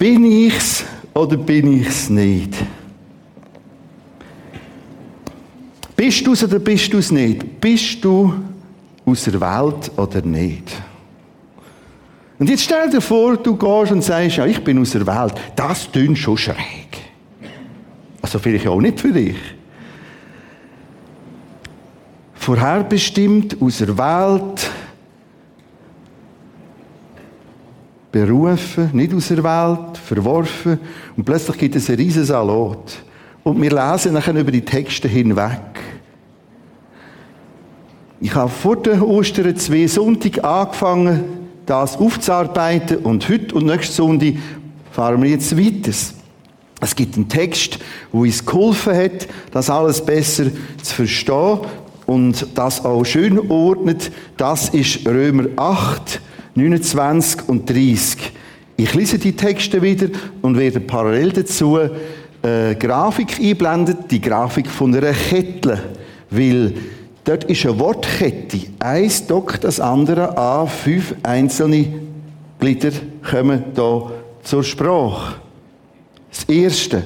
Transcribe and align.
Bin 0.00 0.24
ich's 0.24 0.82
oder 1.12 1.36
bin 1.36 1.82
ich's 1.82 2.08
nicht? 2.08 2.54
Bist 5.94 6.26
du's 6.26 6.42
oder 6.42 6.58
bist 6.58 6.90
du's 6.90 7.10
nicht? 7.10 7.60
Bist 7.60 8.02
du 8.02 8.32
aus 9.04 9.24
der 9.24 9.38
Welt 9.38 9.90
oder 9.98 10.22
nicht? 10.22 10.72
Und 12.38 12.48
jetzt 12.48 12.62
stell 12.62 12.88
dir 12.88 13.02
vor, 13.02 13.36
du 13.36 13.54
gehst 13.54 13.92
und 13.92 14.02
sagst, 14.02 14.38
ja, 14.38 14.46
ich 14.46 14.64
bin 14.64 14.78
aus 14.78 14.92
der 14.92 15.06
Welt. 15.06 15.34
Das 15.54 15.92
tönt 15.92 16.16
schon 16.16 16.38
schräg. 16.38 16.56
Also 18.22 18.38
vielleicht 18.38 18.68
auch 18.68 18.80
nicht 18.80 19.00
für 19.00 19.12
dich. 19.12 19.36
Vorherbestimmt 22.36 23.60
aus 23.60 23.76
der 23.76 23.98
Welt, 23.98 24.70
berufen, 28.12 28.90
nicht 28.92 29.14
aus 29.14 29.28
der 29.28 29.44
Welt, 29.44 29.98
verworfen. 29.98 30.78
Und 31.16 31.24
plötzlich 31.24 31.58
gibt 31.58 31.76
es 31.76 31.88
einen 31.88 31.98
riesen 31.98 32.24
Salat. 32.24 33.02
Und 33.42 33.60
wir 33.60 33.70
lesen 33.70 34.12
nachher 34.12 34.34
über 34.34 34.50
die 34.50 34.64
Texte 34.64 35.08
hinweg. 35.08 35.60
Ich 38.20 38.34
habe 38.34 38.50
vor 38.50 38.76
den 38.76 39.00
Ostern 39.00 39.56
zwei 39.56 39.86
Sonntag 39.86 40.44
angefangen, 40.44 41.24
das 41.64 41.96
aufzuarbeiten 41.96 42.98
und 42.98 43.28
heute 43.28 43.54
und 43.54 43.66
nächsten 43.66 43.94
Sonntag 43.94 44.34
fahren 44.92 45.22
wir 45.22 45.30
jetzt 45.30 45.56
weiter. 45.56 45.92
Es 46.80 46.96
gibt 46.96 47.16
einen 47.16 47.28
Text, 47.28 47.78
wo 48.10 48.22
uns 48.22 48.44
geholfen 48.44 48.94
hat, 48.94 49.28
das 49.52 49.70
alles 49.70 50.04
besser 50.04 50.46
zu 50.82 50.94
verstehen 50.94 51.60
und 52.06 52.46
das 52.54 52.84
auch 52.84 53.04
schön 53.04 53.38
ordnet. 53.50 54.10
Das 54.36 54.70
ist 54.70 55.06
Römer 55.06 55.44
8, 55.56 56.20
29 56.54 57.48
und 57.48 57.68
30. 57.68 58.32
Ich 58.76 58.94
lese 58.94 59.18
die 59.18 59.36
Texte 59.36 59.82
wieder 59.82 60.08
und 60.42 60.56
werde 60.56 60.80
parallel 60.80 61.32
dazu 61.32 61.78
eine 62.42 62.76
Grafik 62.76 63.38
einblenden, 63.38 63.98
die 64.10 64.20
Grafik 64.20 64.68
von 64.68 64.94
einer 64.94 65.12
Kette, 65.12 65.78
weil 66.30 66.74
dort 67.24 67.44
ist 67.44 67.66
eine 67.66 67.78
Wortkette. 67.78 68.58
Eins 68.78 69.26
dockt 69.26 69.64
das 69.64 69.80
andere 69.80 70.36
an, 70.36 70.68
fünf 70.68 71.14
einzelne 71.22 71.86
Glieder 72.58 72.92
kommen 73.28 73.64
da 73.74 74.10
zur 74.42 74.64
Sprache. 74.64 75.36
Das 76.30 76.44
erste. 76.44 77.02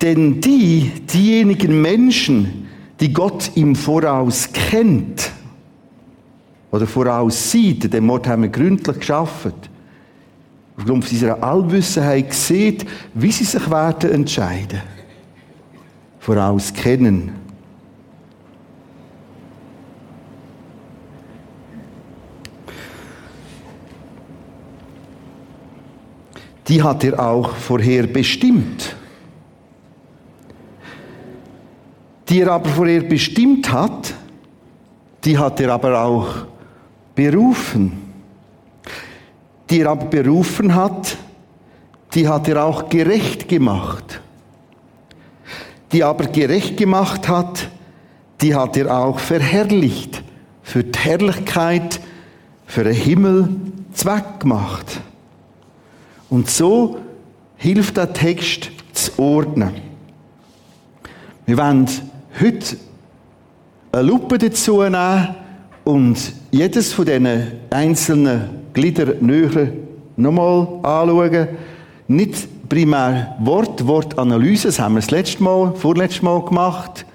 Denn 0.00 0.40
die, 0.40 0.90
diejenigen 1.12 1.80
Menschen, 1.80 2.68
die 3.00 3.12
Gott 3.12 3.50
im 3.54 3.74
Voraus 3.74 4.48
kennt, 4.52 5.30
oder 6.74 6.88
voraussieht, 6.88 7.92
den 7.92 8.04
Mord 8.04 8.26
haben 8.26 8.42
wir 8.42 8.48
gründlich 8.48 8.98
geschaffen, 8.98 9.52
aufgrund 10.76 11.08
dieser 11.08 11.40
Allwissenheit 11.40 12.32
sieht, 12.34 12.84
wie 13.14 13.30
sie 13.30 13.44
sich 13.44 13.70
werden 13.70 14.10
entscheiden. 14.10 14.82
Vorauskennen. 16.18 17.30
Die 26.66 26.82
hat 26.82 27.04
er 27.04 27.24
auch 27.24 27.54
vorher 27.54 28.08
bestimmt. 28.08 28.96
Die 32.28 32.40
er 32.40 32.50
aber 32.50 32.68
vorher 32.68 33.02
bestimmt 33.02 33.70
hat, 33.70 34.12
die 35.24 35.38
hat 35.38 35.60
er 35.60 35.72
aber 35.72 36.00
auch 36.02 36.53
berufen. 37.14 37.92
Die 39.70 39.80
er 39.80 39.90
aber 39.90 40.06
berufen 40.06 40.74
hat, 40.74 41.16
die 42.14 42.28
hat 42.28 42.48
er 42.48 42.64
auch 42.64 42.88
gerecht 42.88 43.48
gemacht. 43.48 44.20
Die 45.92 46.04
aber 46.04 46.26
gerecht 46.26 46.76
gemacht 46.76 47.28
hat, 47.28 47.68
die 48.40 48.54
hat 48.54 48.76
er 48.76 48.96
auch 48.96 49.18
verherrlicht, 49.18 50.22
für 50.62 50.84
die 50.84 50.98
Herrlichkeit, 50.98 52.00
für 52.66 52.84
den 52.84 52.94
Himmel 52.94 53.48
Zweck 53.92 54.40
gemacht. 54.40 55.00
Und 56.28 56.50
so 56.50 56.98
hilft 57.56 57.96
der 57.96 58.12
Text 58.12 58.70
zu 58.92 59.18
ordnen. 59.18 59.72
Wir 61.46 61.58
wollen 61.58 61.88
heute 62.40 62.76
eine 63.92 64.02
Lupe 64.02 64.38
dazu 64.38 64.82
nehmen 64.82 65.43
und 65.84 66.32
jedes 66.50 66.92
von 66.92 67.04
diesen 67.04 67.52
einzelnen 67.70 68.48
Gliedern 68.72 69.16
näher 69.20 69.68
nochmal 70.16 70.66
anschauen. 70.82 71.48
Nicht 72.08 72.68
primär 72.68 73.36
Wort, 73.40 73.86
Wortanalyse, 73.86 74.68
das 74.68 74.78
haben 74.78 74.94
wir 74.94 75.00
das 75.00 75.10
letzte 75.10 75.42
Mal, 75.42 75.74
vorletztes 75.76 76.22
Mal 76.22 76.42
gemacht, 76.44 77.06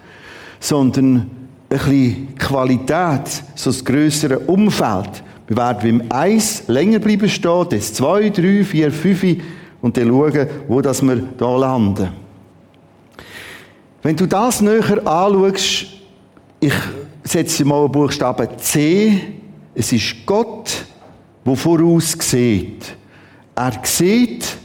sondern 0.59 1.16
ein 1.16 1.29
bisschen 1.69 2.35
Qualität, 2.35 3.44
so 3.56 3.69
das 3.72 3.84
grössere 3.84 4.40
Umfeld. 4.40 5.24
Wir 5.47 5.58
werden 5.58 5.79
beim 5.81 6.03
Eis 6.09 6.63
länger 6.68 7.00
bleiben 7.00 7.29
stehen, 7.29 7.68
das 7.69 7.94
zwei, 7.94 8.29
drei, 8.29 8.63
vier, 8.63 8.91
fünf 8.91 9.25
und 9.81 9.97
dann 9.97 10.08
schauen, 10.08 10.47
wo 10.68 10.81
das 10.81 11.02
wir 11.02 11.18
da 11.38 11.58
landen. 11.58 12.09
Wenn 14.02 14.16
du 14.16 14.28
das 14.28 14.62
näher 14.62 15.06
anschaust, 15.06 15.88
ich 16.59 16.74
setze 17.29 17.63
mal 17.63 17.84
einen 17.84 17.91
Buchstaben 17.91 18.47
C. 18.57 19.22
Es 19.75 19.91
ist 19.91 20.25
Gott, 20.25 20.85
der 21.45 21.56
voraus 21.56 22.16
sieht. 22.19 22.95
Er 23.56 23.72
sieht, 23.84 24.57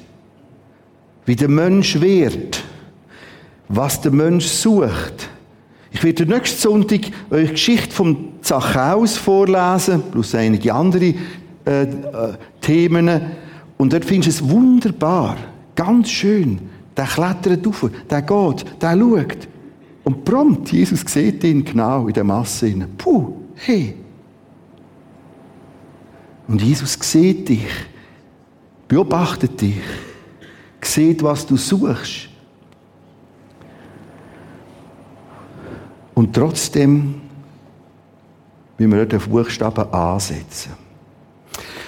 wie 1.26 1.36
der 1.36 1.48
Mensch 1.48 2.00
wird, 2.00 2.62
was 3.68 4.00
der 4.00 4.12
Mensch 4.12 4.46
sucht. 4.46 5.28
Ich 5.90 6.02
werde 6.02 6.26
nächsten 6.26 6.60
Sonntag 6.60 7.00
euch 7.30 7.48
die 7.48 7.52
Geschichte 7.52 7.94
vom 7.94 8.32
Zachäus 8.40 9.16
vorlesen, 9.16 10.02
plus 10.10 10.34
einige 10.34 10.74
andere 10.74 11.14
äh, 11.66 11.82
äh, 11.82 11.86
Themen. 12.60 13.20
Und 13.76 13.92
dort 13.92 14.04
findest 14.04 14.40
du 14.40 14.44
es 14.44 14.50
wunderbar, 14.50 15.36
ganz 15.76 16.10
schön. 16.10 16.60
Der 16.96 17.04
klettert 17.04 17.66
auf, 17.66 17.90
der 18.10 18.22
geht, 18.22 18.64
der 18.82 18.98
schaut. 18.98 19.48
Und 20.04 20.24
prompt, 20.24 20.70
Jesus 20.70 21.00
sieht 21.06 21.42
ihn 21.44 21.64
genau 21.64 22.06
in 22.06 22.14
der 22.14 22.24
Masse. 22.24 22.72
Puh, 22.98 23.32
hey. 23.54 23.96
Und 26.46 26.60
Jesus 26.60 26.98
sieht 27.00 27.48
dich, 27.48 27.66
beobachtet 28.86 29.60
dich, 29.60 29.80
sieht, 30.82 31.22
was 31.22 31.46
du 31.46 31.56
suchst. 31.56 32.28
Und 36.14 36.34
trotzdem 36.34 37.22
wie 38.76 38.86
wir 38.86 39.06
den 39.06 39.20
Buchstaben 39.20 39.92
ansetzen. 39.92 40.72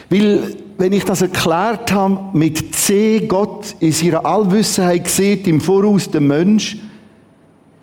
Weil, 0.09 0.56
wenn 0.78 0.93
ich 0.93 1.05
das 1.05 1.22
erklärt 1.22 1.91
habe, 1.91 2.37
mit 2.37 2.75
C, 2.75 3.26
Gott 3.26 3.75
in 3.81 3.93
seiner 3.93 4.25
Allwissenheit 4.25 5.09
sieht 5.09 5.49
im 5.49 5.60
Voraus 5.60 6.09
den 6.10 6.26
Mensch, 6.28 6.76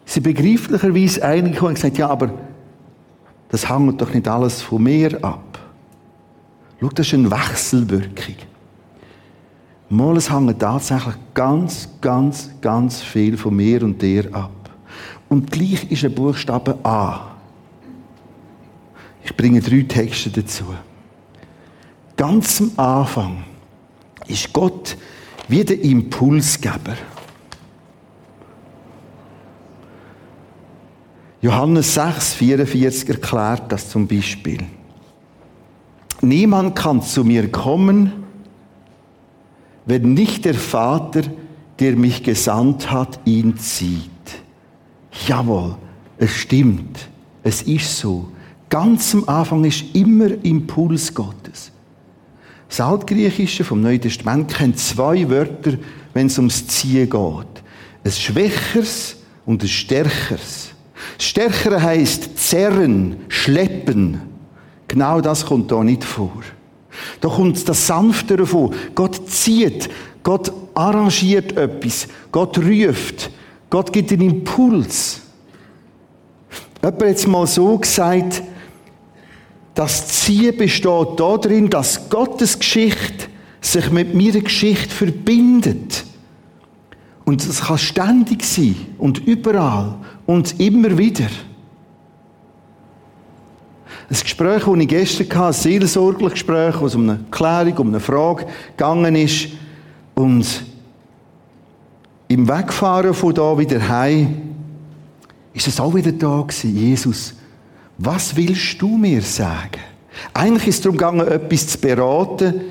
sie 0.06 0.20
begreiflicherweise 0.20 1.24
eigentlich 1.24 1.62
und 1.62 1.76
gesagt, 1.76 1.98
ja, 1.98 2.10
aber 2.10 2.32
das 3.50 3.70
hängt 3.70 4.02
doch 4.02 4.14
nicht 4.14 4.28
alles 4.28 4.62
von 4.62 4.84
mir 4.84 5.24
ab. 5.24 5.60
Schau, 6.80 6.90
das 6.90 7.08
ist 7.08 7.14
eine 7.14 7.32
Wechselwirkung. 7.32 8.36
Mal, 9.90 10.18
es 10.18 10.32
hängt 10.32 10.60
tatsächlich 10.60 11.16
ganz, 11.34 11.88
ganz, 12.02 12.50
ganz 12.62 13.02
viel 13.02 13.38
von 13.38 13.56
mir 13.56 13.84
und 13.84 14.02
dir 14.02 14.34
ab. 14.34 14.52
Und 15.30 15.52
gleich 15.52 15.92
ist 15.92 16.04
ein 16.04 16.14
Buchstabe 16.14 16.78
A. 16.84 17.32
Ich 19.24 19.36
bringe 19.38 19.62
drei 19.62 19.84
Texte 19.84 20.30
dazu. 20.30 20.66
Ganz 22.18 22.62
am 22.62 22.72
Anfang 22.78 23.44
ist 24.28 24.52
Gott 24.52 24.98
wie 25.48 25.64
der 25.64 25.82
Impulsgeber. 25.82 26.96
Johannes 31.44 31.94
6, 31.96 32.36
44 32.36 33.10
erklärt 33.10 33.70
das 33.70 33.90
zum 33.90 34.08
Beispiel. 34.08 34.60
Niemand 36.22 36.74
kann 36.74 37.02
zu 37.02 37.26
mir 37.26 37.52
kommen, 37.52 38.14
wenn 39.86 40.14
nicht 40.14 40.46
der 40.46 40.54
Vater, 40.54 41.24
der 41.80 41.98
mich 41.98 42.24
gesandt 42.24 42.90
hat, 42.90 43.20
ihn 43.26 43.58
zieht. 43.58 44.10
Jawohl, 45.28 45.76
es 46.18 46.32
stimmt. 46.32 47.10
Es 47.44 47.62
ist 47.64 47.98
so. 47.98 48.32
Ganz 48.70 49.14
am 49.14 49.28
Anfang 49.28 49.66
ist 49.66 49.84
immer 49.94 50.30
Impuls 50.46 51.14
Gottes. 51.14 51.74
Das 52.70 52.80
Altgriechische 52.80 53.66
vom 53.66 53.82
Neuen 53.82 54.00
Testament 54.00 54.54
kennt 54.54 54.80
zwei 54.80 55.30
Wörter, 55.30 55.74
wenn 56.14 56.28
es 56.28 56.38
ums 56.38 56.66
Ziehen 56.68 57.10
geht. 57.10 57.64
Ein 58.06 58.12
Schwächeres 58.12 59.18
und 59.46 59.62
ein 59.62 59.68
Stärkeres. 59.68 60.73
Stärkere 61.18 61.82
heisst 61.82 62.38
zerren, 62.38 63.18
schleppen. 63.28 64.22
Genau 64.88 65.22
das 65.22 65.46
kommt 65.46 65.72
da 65.72 65.84
nicht 65.84 66.04
vor. 66.04 66.44
Da 67.22 67.30
kommt 67.30 67.68
das 67.68 67.88
Sanfte 67.88 68.38
davon. 68.38 68.74
Gott 68.94 69.30
zieht, 69.30 69.90
Gott 70.22 70.52
arrangiert 70.74 71.58
etwas, 71.58 72.08
Gott 72.32 72.58
ruft, 72.58 73.30
Gott 73.70 73.92
gibt 73.92 74.12
einen 74.12 74.22
Impuls. 74.22 75.22
Jemand 76.82 77.02
hat 77.02 77.10
jetzt 77.10 77.28
mal 77.28 77.48
so 77.48 77.78
gesagt, 77.78 78.44
das 79.74 80.08
Ziehen 80.08 80.56
besteht 80.56 81.08
darin, 81.18 81.70
dass 81.70 82.10
Gottes 82.10 82.60
Geschichte 82.60 83.28
sich 83.62 83.90
mit 83.90 84.14
meiner 84.14 84.42
Geschichte 84.42 84.94
verbindet. 84.94 86.06
Und 87.26 87.44
es 87.44 87.62
kann 87.62 87.78
ständig 87.78 88.44
sein 88.44 88.76
und 88.98 89.20
überall 89.26 89.96
und 90.26 90.60
immer 90.60 90.98
wieder. 90.98 91.28
Ein 94.10 94.20
Gespräch, 94.20 94.64
das 94.64 94.78
ich 94.78 94.88
gestern 94.88 95.30
hatte, 95.30 95.46
ein 95.48 95.54
seelsorgliches 95.54 96.34
Gespräch, 96.34 96.80
wo 96.80 96.86
es 96.86 96.96
um 96.96 97.10
eine 97.10 97.20
Klärung, 97.32 97.78
um 97.78 97.88
eine 97.88 98.00
Frage 98.00 98.46
gegangen 98.76 99.16
ist. 99.16 99.48
Und 100.14 100.64
im 102.28 102.48
Wegfahren 102.48 103.14
von 103.14 103.34
da 103.34 103.58
wieder 103.58 103.88
heim, 103.88 104.42
ist 105.54 105.68
es 105.68 105.80
auch 105.80 105.94
wieder 105.94 106.12
da 106.12 106.42
gewesen. 106.42 106.76
Jesus, 106.76 107.34
was 107.98 108.36
willst 108.36 108.82
du 108.82 108.98
mir 108.98 109.22
sagen? 109.22 109.82
Eigentlich 110.34 110.68
ist 110.68 110.76
es 110.76 110.82
darum 110.82 110.98
gegangen, 110.98 111.28
etwas 111.28 111.68
zu 111.68 111.78
beraten, 111.80 112.62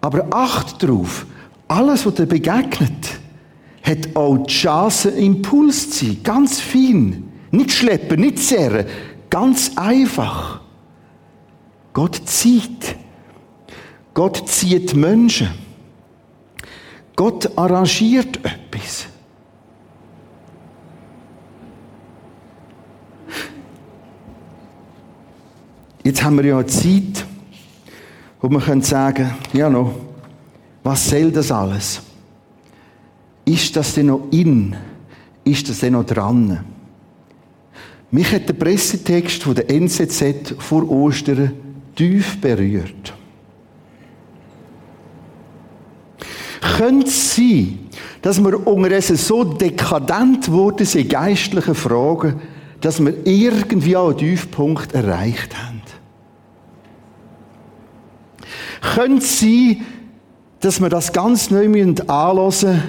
aber 0.00 0.26
acht 0.30 0.82
darauf, 0.82 1.26
alles, 1.66 2.04
was 2.04 2.14
dir 2.14 2.26
begegnet, 2.26 2.92
hat 3.84 4.16
auch 4.16 4.38
die 4.38 4.52
Chance, 4.52 5.10
Impuls 5.10 5.90
zu 5.90 6.06
sein. 6.06 6.20
Ganz 6.22 6.60
fein. 6.60 7.30
Nicht 7.50 7.70
schleppen, 7.70 8.20
nicht 8.20 8.38
zerren. 8.38 8.86
Ganz 9.28 9.72
einfach. 9.76 10.60
Gott 11.92 12.20
zieht. 12.24 12.96
Gott 14.14 14.48
zieht 14.48 14.94
Menschen. 14.94 15.50
Gott 17.14 17.56
arrangiert 17.56 18.38
etwas. 18.38 19.06
Jetzt 26.02 26.22
haben 26.22 26.36
wir 26.36 26.44
ja 26.44 26.58
eine 26.58 26.66
Zeit, 26.66 27.24
wo 28.40 28.48
wir 28.48 28.60
können 28.60 28.82
sagen, 28.82 29.34
ja 29.52 29.70
noch, 29.70 29.94
was 30.82 31.08
soll 31.08 31.30
das 31.30 31.50
alles? 31.50 32.02
Ist 33.44 33.76
das 33.76 33.94
denn 33.94 34.06
noch 34.06 34.28
in? 34.30 34.74
Ist 35.44 35.68
das 35.68 35.80
denn 35.80 35.92
noch 35.92 36.04
dran? 36.04 36.64
Mich 38.10 38.32
hat 38.32 38.48
der 38.48 38.54
Pressetext 38.54 39.42
von 39.42 39.54
der 39.54 39.68
NZZ 39.70 40.54
vor 40.58 40.88
Ostern 40.88 41.52
tief 41.94 42.40
berührt. 42.40 43.12
Könnte 46.76 47.06
es 47.06 47.36
sein, 47.36 47.78
dass 48.22 48.42
wir 48.42 48.66
unterdessen 48.66 49.16
so 49.16 49.44
dekadent 49.44 50.50
wurden 50.50 50.86
in 50.94 51.08
geistlichen 51.08 51.74
Fragen, 51.74 52.40
dass 52.80 53.04
wir 53.04 53.14
irgendwie 53.26 53.96
auch 53.96 54.10
einen 54.10 54.18
Tiefpunkt 54.18 54.94
erreicht 54.94 55.54
haben? 55.56 55.74
Könnte 58.94 59.24
es 59.24 59.40
sein, 59.40 59.84
dass 60.60 60.80
wir 60.80 60.88
das 60.88 61.12
ganz 61.12 61.50
neu 61.50 61.66
anhören 61.66 62.46
müssen, 62.46 62.82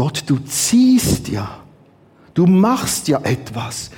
Gott, 0.00 0.24
du 0.26 0.38
ziehst 0.38 1.28
ja. 1.28 1.58
Du 2.32 2.46
machst 2.46 3.06
ja 3.08 3.20
etwas. 3.20 3.90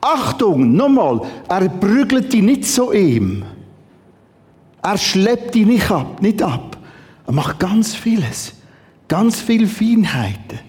Achtung, 0.00 0.74
nochmal, 0.74 1.20
er 1.50 1.68
prügelt 1.68 2.32
dich 2.32 2.40
nicht 2.40 2.64
so 2.64 2.94
ihm. 2.94 3.44
Er 4.80 4.96
schleppt 4.96 5.54
dich 5.54 5.66
nicht 5.66 5.90
ab, 5.90 6.22
nicht 6.22 6.40
ab. 6.40 6.78
Er 7.26 7.34
macht 7.34 7.58
ganz 7.58 7.94
vieles. 7.94 8.54
Ganz 9.06 9.38
viele 9.42 9.66
Feinheiten. 9.66 10.60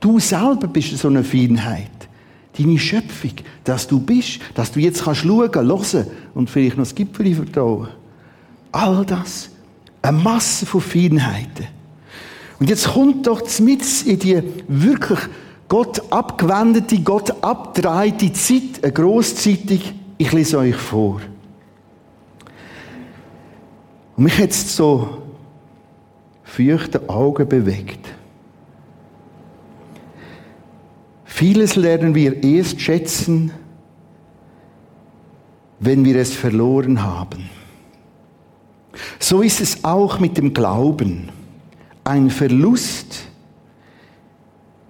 Du 0.00 0.18
selber 0.18 0.66
bist 0.66 0.98
so 0.98 1.06
eine 1.06 1.22
Feinheit. 1.22 2.08
Deine 2.58 2.76
Schöpfung, 2.76 3.34
dass 3.62 3.86
du 3.86 4.00
bist, 4.00 4.40
dass 4.56 4.72
du 4.72 4.80
jetzt 4.80 5.04
kannst 5.04 5.20
schauen, 5.20 5.48
hören 5.54 6.06
und 6.34 6.50
vielleicht 6.50 6.76
noch 6.76 6.82
das 6.82 6.94
Gipfel 6.96 7.36
vertrauen. 7.36 7.90
All 8.72 9.06
das. 9.06 9.48
Eine 10.02 10.18
Masse 10.18 10.66
von 10.66 10.80
Feinheiten. 10.80 11.79
Und 12.60 12.68
jetzt 12.68 12.88
kommt 12.88 13.26
doch 13.26 13.42
mit 13.60 14.02
in 14.02 14.18
die 14.18 14.42
wirklich 14.68 15.18
Gott 15.66 16.12
abgewendete, 16.12 17.00
Gott 17.00 17.42
abdrehte 17.42 18.32
Zeit, 18.34 18.82
eine 18.82 18.92
Grosszeitung. 18.92 19.80
Ich 20.18 20.30
lese 20.32 20.58
euch 20.58 20.76
vor. 20.76 21.22
Und 24.16 24.24
mich 24.24 24.38
hat 24.38 24.50
es 24.50 24.76
so 24.76 25.22
feuchte 26.42 27.08
Augen 27.08 27.48
bewegt. 27.48 28.06
Vieles 31.24 31.76
lernen 31.76 32.14
wir 32.14 32.42
erst 32.42 32.80
schätzen, 32.82 33.52
wenn 35.78 36.04
wir 36.04 36.16
es 36.16 36.34
verloren 36.34 37.02
haben. 37.02 37.48
So 39.18 39.40
ist 39.40 39.62
es 39.62 39.82
auch 39.84 40.18
mit 40.18 40.36
dem 40.36 40.52
Glauben. 40.52 41.30
Ein 42.10 42.28
Verlust 42.28 43.28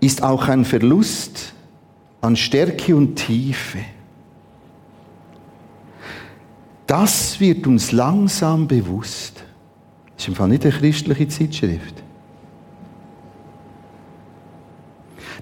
ist 0.00 0.22
auch 0.22 0.48
ein 0.48 0.64
Verlust 0.64 1.52
an 2.22 2.34
Stärke 2.34 2.96
und 2.96 3.16
Tiefe. 3.16 3.80
Das 6.86 7.38
wird 7.38 7.66
uns 7.66 7.92
langsam 7.92 8.66
bewusst. 8.66 9.44
Das 10.16 10.24
ist 10.24 10.28
im 10.28 10.34
Fall 10.34 10.48
nicht 10.48 10.64
eine 10.64 10.72
christliche 10.72 11.28
Zeitschrift. 11.28 12.02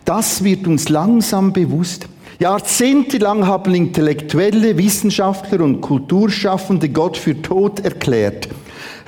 Das 0.05 0.43
wird 0.43 0.67
uns 0.67 0.89
langsam 0.89 1.53
bewusst. 1.53 2.09
Jahrzehntelang 2.41 3.47
haben 3.47 3.73
Intellektuelle, 3.73 4.77
Wissenschaftler 4.77 5.61
und 5.61 5.81
Kulturschaffende 5.81 6.89
Gott 6.89 7.17
für 7.17 7.41
tot 7.41 7.79
erklärt 7.79 8.49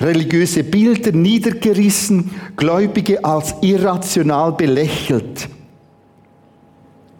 religiöse 0.01 0.63
Bilder 0.63 1.11
niedergerissen, 1.11 2.31
Gläubige 2.55 3.23
als 3.23 3.55
irrational 3.61 4.53
belächelt. 4.53 5.49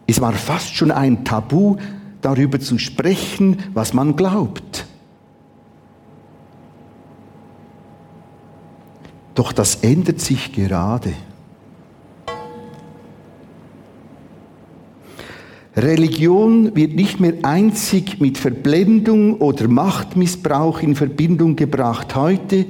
Es 0.06 0.20
war 0.20 0.32
fast 0.32 0.74
schon 0.74 0.90
ein 0.90 1.24
Tabu, 1.24 1.76
darüber 2.20 2.60
zu 2.60 2.78
sprechen, 2.78 3.58
was 3.74 3.92
man 3.92 4.16
glaubt. 4.16 4.86
Doch 9.34 9.52
das 9.52 9.76
ändert 9.76 10.20
sich 10.20 10.52
gerade. 10.52 11.12
Religion 15.74 16.76
wird 16.76 16.94
nicht 16.94 17.18
mehr 17.18 17.34
einzig 17.42 18.20
mit 18.20 18.36
Verblendung 18.36 19.38
oder 19.38 19.68
Machtmissbrauch 19.68 20.80
in 20.82 20.94
Verbindung 20.94 21.56
gebracht. 21.56 22.14
Heute 22.14 22.66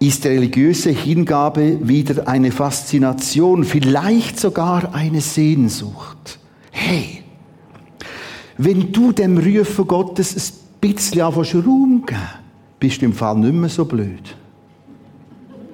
ist 0.00 0.26
religiöse 0.26 0.90
Hingabe 0.90 1.78
wieder 1.86 2.26
eine 2.26 2.50
Faszination, 2.50 3.62
vielleicht 3.62 4.40
sogar 4.40 4.94
eine 4.94 5.20
Sehnsucht. 5.20 6.40
Hey, 6.72 7.22
wenn 8.56 8.90
du 8.90 9.12
dem 9.12 9.38
Rufen 9.38 9.86
Gottes 9.86 10.34
ein 10.34 10.80
bisschen 10.80 11.20
anfängst 11.20 11.54
Raum 11.54 12.02
geben, 12.04 12.20
bist 12.80 13.00
du 13.00 13.06
im 13.06 13.12
Fall 13.12 13.38
nicht 13.38 13.54
mehr 13.54 13.68
so 13.68 13.84
blöd. 13.84 14.36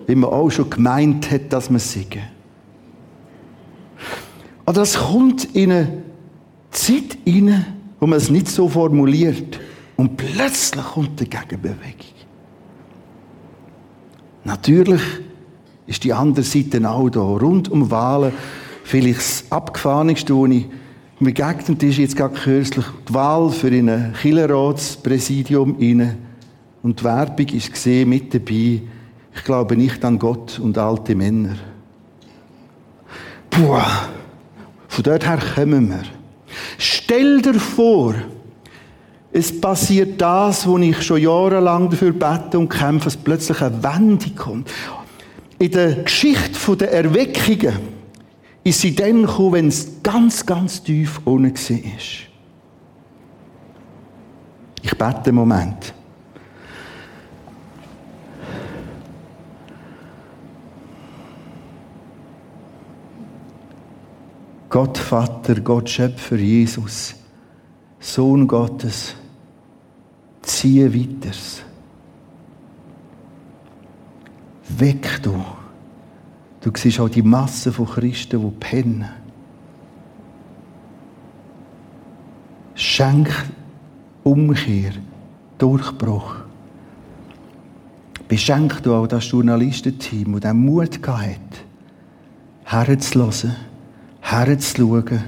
Wie 0.06 0.14
man 0.14 0.28
auch 0.28 0.50
schon 0.50 0.68
gemeint 0.68 1.30
hat, 1.30 1.50
dass 1.50 1.70
man 1.70 1.80
singen. 1.80 2.24
Aber 4.66 4.74
das 4.74 4.98
kommt 4.98 5.44
in 5.54 5.72
eine 5.72 6.02
Zeit 6.75 7.19
rein, 7.26 7.64
wo 8.00 8.07
man 8.07 8.19
es 8.19 8.31
nicht 8.31 8.49
so 8.49 8.69
formuliert. 8.69 9.61
Und 9.97 10.16
plötzlich 10.16 10.85
kommt 10.85 11.21
eine 11.21 11.28
Gegenbewegung. 11.28 12.14
Natürlich 14.45 15.00
ist 15.87 16.04
die 16.04 16.12
andere 16.12 16.45
Seite 16.45 16.88
auch 16.88 17.09
da. 17.09 17.21
Rund 17.21 17.71
um 17.71 17.90
Wahlen 17.90 18.33
vielleicht 18.83 19.19
das 19.19 19.45
Abgefahrenste, 19.50 20.35
wo 20.35 20.47
ich 20.47 20.66
begegnet 21.21 21.83
ist, 21.83 21.99
jetzt 21.99 22.16
gerade 22.16 22.35
kürzlich 22.35 22.85
die 23.09 23.14
Wahl 23.14 23.50
für 23.50 23.69
ein 23.69 24.14
Killerratspräsidium 24.21 25.76
rein. 25.81 26.19
Und 26.83 27.00
die 27.00 27.04
Werbung 27.04 27.47
ist 27.49 27.73
gesehen 27.73 28.11
mit 28.11 28.35
dabei. 28.35 28.83
Ich 29.35 29.45
glaube 29.45 29.76
nicht 29.76 30.04
an 30.04 30.19
Gott 30.19 30.59
und 30.59 30.76
alte 30.76 31.14
Männer. 31.14 31.57
Puh, 33.49 33.78
von 34.88 35.02
dort 35.02 35.26
her 35.26 35.38
kommen 35.54 35.88
wir. 35.88 36.24
Stell 36.78 37.42
dir 37.42 37.54
vor, 37.54 38.14
es 39.32 39.61
passiert 39.61 40.20
das, 40.20 40.66
wo 40.66 40.78
ich 40.78 41.02
schon 41.02 41.20
jahrelang 41.20 41.90
dafür 41.90 42.12
bete 42.12 42.58
und 42.58 42.68
kämpfe, 42.68 43.06
dass 43.06 43.16
plötzlich 43.16 43.61
eine 43.61 43.82
Wende 43.82 44.30
kommt. 44.30 44.70
In 45.58 45.70
der 45.73 46.02
Geschichte 46.04 46.76
der 46.76 46.92
Erweckungen 46.92 47.78
ist 48.62 48.80
sie 48.80 48.94
dann 48.94 49.23
gekommen, 49.23 49.52
wenn 49.52 49.68
es 49.68 50.02
ganz, 50.02 50.46
ganz 50.46 50.82
tief 50.82 51.20
unten 51.25 51.54
war. 51.54 51.92
Ich 54.82 54.90
bete 54.90 55.26
einen 55.26 55.34
Moment. 55.34 55.94
Gott 64.75 64.99
Vater, 64.99 65.61
Gott 65.61 65.88
Schöpfer, 65.88 66.35
Jesus, 66.35 67.14
Sohn 68.00 68.45
Gottes, 68.49 69.14
ziehe 70.43 70.93
weiter. 70.93 71.31
Weg 74.76 75.23
du. 75.23 75.45
Du 76.61 76.73
siehst 76.76 76.99
auch 76.99 77.09
die 77.09 77.23
Masse 77.23 77.73
von 77.73 77.87
Christen, 77.87 78.40
die 78.43 78.50
pennen. 78.59 79.09
Schenk 82.75 83.31
Umkehr, 84.25 84.95
Durchbruch. 85.57 86.35
Beschenk 88.26 88.83
du 88.83 88.93
auch 88.93 89.07
das 89.07 89.31
Journalistenteam, 89.31 90.33
das 90.33 90.40
den 90.40 90.57
Mut 90.57 91.00
hat, 91.07 91.64
herzulassen, 92.64 93.54
herzuschauen, 94.25 95.25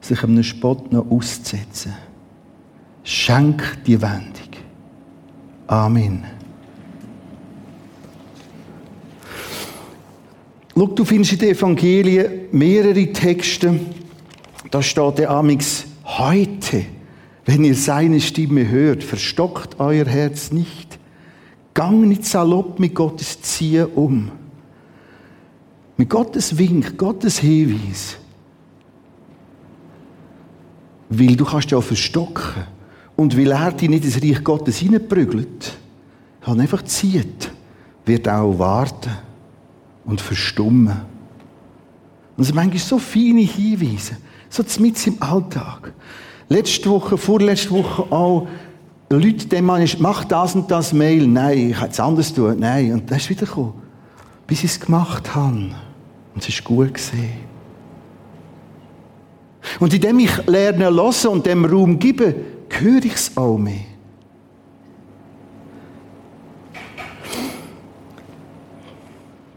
sich 0.00 0.22
einem 0.22 0.42
Spott 0.42 0.92
noch 0.92 1.10
auszusetzen. 1.10 1.94
Schenk 3.04 3.84
die 3.86 4.00
Wendung. 4.00 4.32
Amen. 5.66 6.24
Schau, 10.74 10.86
du 10.86 11.04
findest 11.04 11.32
in 11.34 11.38
den 11.38 11.50
Evangelien 11.50 12.30
mehrere 12.52 13.12
Texte, 13.12 13.78
da 14.70 14.82
steht 14.82 15.18
der 15.18 15.30
Amix 15.30 15.84
heute, 16.04 16.84
wenn 17.44 17.64
ihr 17.64 17.74
seine 17.74 18.20
Stimme 18.20 18.68
hört, 18.68 19.04
verstockt 19.04 19.78
euer 19.78 20.06
Herz 20.06 20.50
nicht. 20.50 20.98
Gang 21.74 22.06
nicht 22.06 22.24
salopp 22.24 22.78
mit 22.80 22.94
Gottes 22.94 23.40
Ziehen 23.42 23.86
um. 23.94 24.32
Mit 25.96 26.10
Gottes 26.10 26.56
Wink, 26.56 26.96
Gottes 26.98 27.38
Hinweis. 27.38 28.16
Weil 31.08 31.36
du 31.36 31.44
kannst 31.44 31.70
ja 31.70 31.80
verstocken. 31.80 32.64
Und 33.16 33.36
weil 33.36 33.50
er 33.50 33.72
dich 33.72 33.88
nicht 33.88 34.04
ins 34.04 34.22
Reich 34.22 34.44
Gottes 34.44 34.76
hineinprügelt, 34.76 35.72
sondern 36.44 36.62
einfach 36.62 36.84
zieht, 36.84 37.50
wird 38.04 38.28
auch 38.28 38.58
warten 38.58 39.10
und 40.04 40.20
verstummen. 40.20 41.00
Und 42.36 42.42
es 42.42 42.48
sind 42.48 42.56
manchmal 42.56 42.78
so 42.78 42.98
feine 42.98 43.40
Hinweise, 43.40 44.18
so 44.50 44.62
mit 44.80 45.06
im 45.06 45.22
Alltag. 45.22 45.94
Letzte 46.50 46.90
Woche, 46.90 47.16
vorletzte 47.16 47.70
Woche 47.70 48.02
auch, 48.12 48.46
Leute, 49.08 49.46
dem 49.46 49.64
man 49.64 49.82
ist, 49.82 49.98
mach 50.00 50.24
das 50.24 50.54
und 50.54 50.70
das 50.70 50.92
Mail. 50.92 51.26
Nein, 51.26 51.70
ich 51.70 51.76
kann 51.76 51.90
es 51.90 52.00
anders 52.00 52.34
tun. 52.34 52.56
Nein. 52.58 52.92
Und 52.92 53.10
dann 53.10 53.18
ist 53.18 53.30
wieder 53.30 53.46
gekommen, 53.46 53.74
bis 54.46 54.64
ich 54.64 54.72
es 54.72 54.80
gemacht 54.80 55.34
habe. 55.34 55.70
Und 56.36 56.42
es 56.42 56.50
ist 56.50 56.64
gut 56.64 56.92
gesehen. 56.92 57.46
Und 59.80 59.94
indem 59.94 60.18
ich 60.18 60.46
lerne 60.46 60.84
hören 60.84 61.28
und 61.32 61.46
dem 61.46 61.64
Raum 61.64 61.98
gebe, 61.98 62.34
höre 62.68 63.04
ich 63.06 63.14
es 63.14 63.34
auch 63.38 63.56
mehr. 63.56 63.86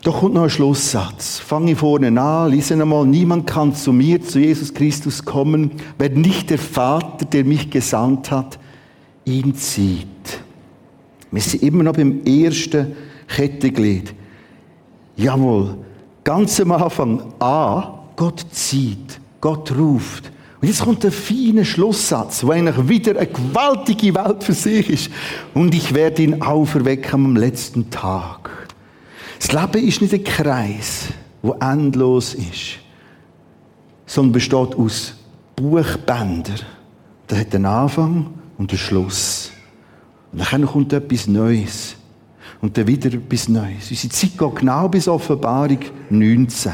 Da 0.03 0.12
kommt 0.12 0.36
noch 0.36 0.43
ein 0.43 0.50
Schlusssatz. 0.50 1.39
Fange 1.39 1.75
vorne 1.75 2.17
an, 2.17 2.50
lese 2.50 2.75
einmal. 2.75 3.05
Niemand 3.05 3.45
kann 3.45 3.75
zu 3.75 3.91
mir, 3.91 4.24
zu 4.24 4.39
Jesus 4.39 4.74
Christus 4.74 5.25
kommen, 5.25 5.71
wenn 5.98 6.21
nicht 6.21 6.50
der 6.50 6.59
Vater, 6.59 7.25
der 7.25 7.43
mich 7.43 7.69
gesandt 7.69 8.31
hat, 8.31 8.57
ihn 9.25 9.53
zieht. 9.53 10.07
Wir 11.29 11.41
sind 11.41 11.62
immer 11.62 11.83
noch 11.83 11.98
beim 11.98 12.24
ersten 12.24 12.95
Kettenglied. 13.27 14.13
Jawohl, 15.17 15.75
ganz 16.29 16.59
am 16.59 16.71
Anfang 16.71 17.33
A, 17.39 18.01
Gott 18.15 18.45
zieht, 18.51 19.19
Gott 19.41 19.75
ruft. 19.75 20.31
Und 20.62 20.67
jetzt 20.67 20.83
kommt 20.83 21.03
der 21.03 21.12
feine 21.12 21.65
Schlusssatz, 21.65 22.43
wo 22.43 22.51
eigentlich 22.51 22.88
wieder 22.88 23.19
eine 23.19 23.25
gewaltige 23.25 24.13
Welt 24.13 24.43
für 24.43 24.53
sich 24.53 24.88
ist. 24.91 25.09
Und 25.55 25.74
ich 25.74 25.95
werde 25.95 26.21
ihn 26.21 26.43
auferwecken 26.43 27.25
am 27.25 27.36
letzten 27.36 27.89
Tag. 27.89 28.67
Das 29.39 29.51
Leben 29.53 29.88
ist 29.88 30.03
nicht 30.03 30.13
ein 30.13 30.24
Kreis, 30.24 31.07
wo 31.41 31.53
endlos 31.53 32.36
ist, 32.36 32.77
sondern 34.05 34.33
besteht 34.33 34.75
aus 34.75 35.15
Buchbändern. 35.55 36.59
Da 37.25 37.38
hat 37.38 37.55
einen 37.55 37.65
Anfang 37.65 38.27
und 38.59 38.69
einen 38.69 38.77
Schluss. 38.77 39.50
Und 40.31 40.41
dann 40.51 40.67
kommt 40.67 40.93
etwas 40.93 41.25
Neues. 41.25 41.95
Und 42.62 42.78
dann 42.78 42.88
wieder 42.88 43.13
etwas 43.13 43.48
Neues. 43.48 43.89
Unsere 43.89 44.13
Zeit 44.13 44.38
geht 44.38 44.56
genau 44.56 44.89
bis 44.89 45.08
Offenbarung 45.08 45.80
19. 46.10 46.72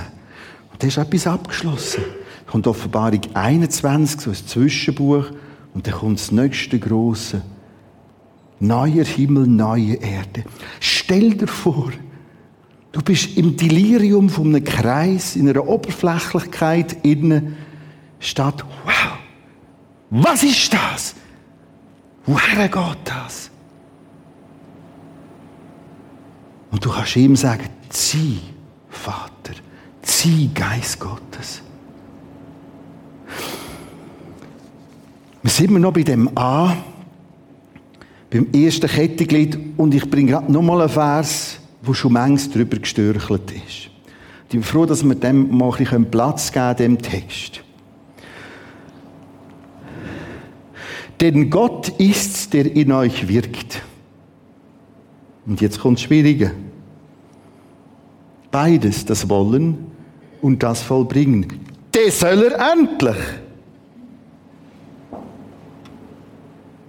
Und 0.72 0.84
da 0.84 0.88
ist 0.88 0.98
etwas 0.98 1.28
abgeschlossen. 1.28 2.04
Dann 2.46 2.52
kommt 2.52 2.68
Offenbarung 2.68 3.22
21, 3.34 4.22
so 4.22 4.30
ein 4.32 4.36
Zwischenbuch. 4.36 5.26
Und 5.74 5.86
dann 5.86 5.94
kommt 5.94 6.20
das 6.20 6.32
nächste 6.32 6.80
große. 6.80 7.42
Neuer 8.60 9.04
Himmel, 9.04 9.48
neue 9.48 9.96
Erde. 9.96 10.46
Stell 10.80 11.36
dir 11.36 11.48
vor, 11.48 11.92
du 12.92 13.02
bist 13.02 13.38
im 13.38 13.58
Delirium 13.58 14.30
von 14.30 14.48
einem 14.48 14.64
Kreis, 14.64 15.36
in 15.36 15.50
einer 15.50 15.68
Oberflächlichkeit 15.68 17.06
innen, 17.06 17.58
statt, 18.20 18.66
wow, 18.86 19.18
was 20.10 20.42
ist 20.44 20.74
das? 20.74 21.16
Woher 22.26 22.68
geht 22.70 22.98
das? 23.04 23.52
Und 26.76 26.84
du 26.84 26.90
kannst 26.90 27.16
ihm 27.16 27.38
sagen, 27.38 27.70
zieh, 27.88 28.40
Vater, 28.90 29.54
zieh, 30.02 30.50
Geist 30.54 31.00
Gottes. 31.00 31.62
Wir 35.42 35.52
sind 35.52 35.70
immer 35.70 35.80
noch 35.80 35.94
bei 35.94 36.04
dem 36.04 36.38
A, 36.38 36.76
beim 38.30 38.48
ersten 38.54 38.90
Kettenglied, 38.90 39.58
und 39.78 39.96
ich 39.96 40.10
bringe 40.10 40.32
gerade 40.32 40.52
nochmal 40.52 40.82
einen 40.82 40.90
Vers, 40.90 41.60
wo 41.82 41.94
schon 41.94 42.12
manches 42.12 42.52
drüber 42.52 42.78
gestörchelt 42.78 43.52
ist. 43.52 43.90
Ich 44.44 44.50
bin 44.50 44.62
froh, 44.62 44.86
dass 44.86 45.02
wir 45.02 45.16
dem 45.16 45.58
mal 45.58 45.72
ein 45.72 45.78
bisschen 45.78 46.12
Platz 46.12 46.52
geben, 46.52 46.76
dem 46.76 47.02
Text. 47.02 47.64
Denn 51.22 51.50
Gott 51.50 51.88
ist's, 52.00 52.50
der 52.50 52.76
in 52.76 52.92
euch 52.92 53.30
wirkt. 53.30 53.82
Und 55.46 55.62
jetzt 55.62 55.80
kommt 55.80 56.00
das 56.00 56.04
Schwierige. 56.04 56.52
Beides, 58.56 59.04
das 59.04 59.28
Wollen 59.28 59.92
und 60.42 60.64
das 60.64 60.82
Vollbringen. 60.82 61.60
Das 61.92 62.22
soll 62.22 62.42
er 62.44 62.72
endlich. 62.72 63.18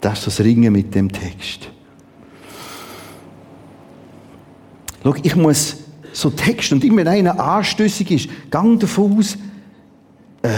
Das 0.01 0.19
ist 0.21 0.27
das 0.29 0.41
Ringen 0.45 0.73
mit 0.73 0.95
dem 0.95 1.11
Text. 1.11 1.69
Schau, 5.03 5.17
ich 5.21 5.35
muss 5.35 5.79
so 6.13 6.31
Text 6.31 6.71
und 6.71 6.85
immer 6.85 7.05
einer 7.05 7.41
anstößig 7.41 8.13
ist, 8.13 8.29
gang 8.49 8.79
davon 8.79 9.19
aus, 9.19 9.37
äh, 10.43 10.51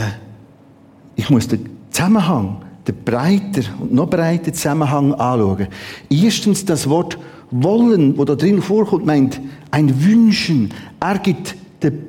ich 1.17 1.31
muss 1.31 1.49
den 1.49 1.71
Zusammenhang 1.91 2.61
den 2.87 3.03
breiter 3.03 3.63
und 3.81 3.95
noch 3.95 4.11
breiter 4.11 4.53
Zusammenhang 4.53 5.15
anschauen. 5.15 5.69
Erstens 6.11 6.67
das 6.67 6.87
Wort 6.87 7.19
wollen, 7.51 8.17
wo 8.19 8.25
da 8.25 8.35
drin 8.35 8.63
vorkommt, 8.63 9.07
meint 9.07 9.41
ein 9.71 10.05
Wünschen. 10.05 10.73
Er 11.01 11.19
gibt 11.19 11.57
den 11.83 12.07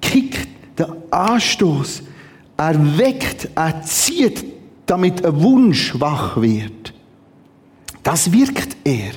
Kick, 0.00 0.48
den 0.78 0.86
Anstoß. 1.10 2.02
Er 2.56 2.98
weckt, 2.98 3.48
er 3.54 3.82
zieht, 3.82 4.44
damit 4.86 5.24
ein 5.24 5.40
Wunsch 5.40 5.98
wach 5.98 6.40
wird. 6.40 6.92
Das 8.02 8.32
wirkt 8.32 8.76
er. 8.84 9.12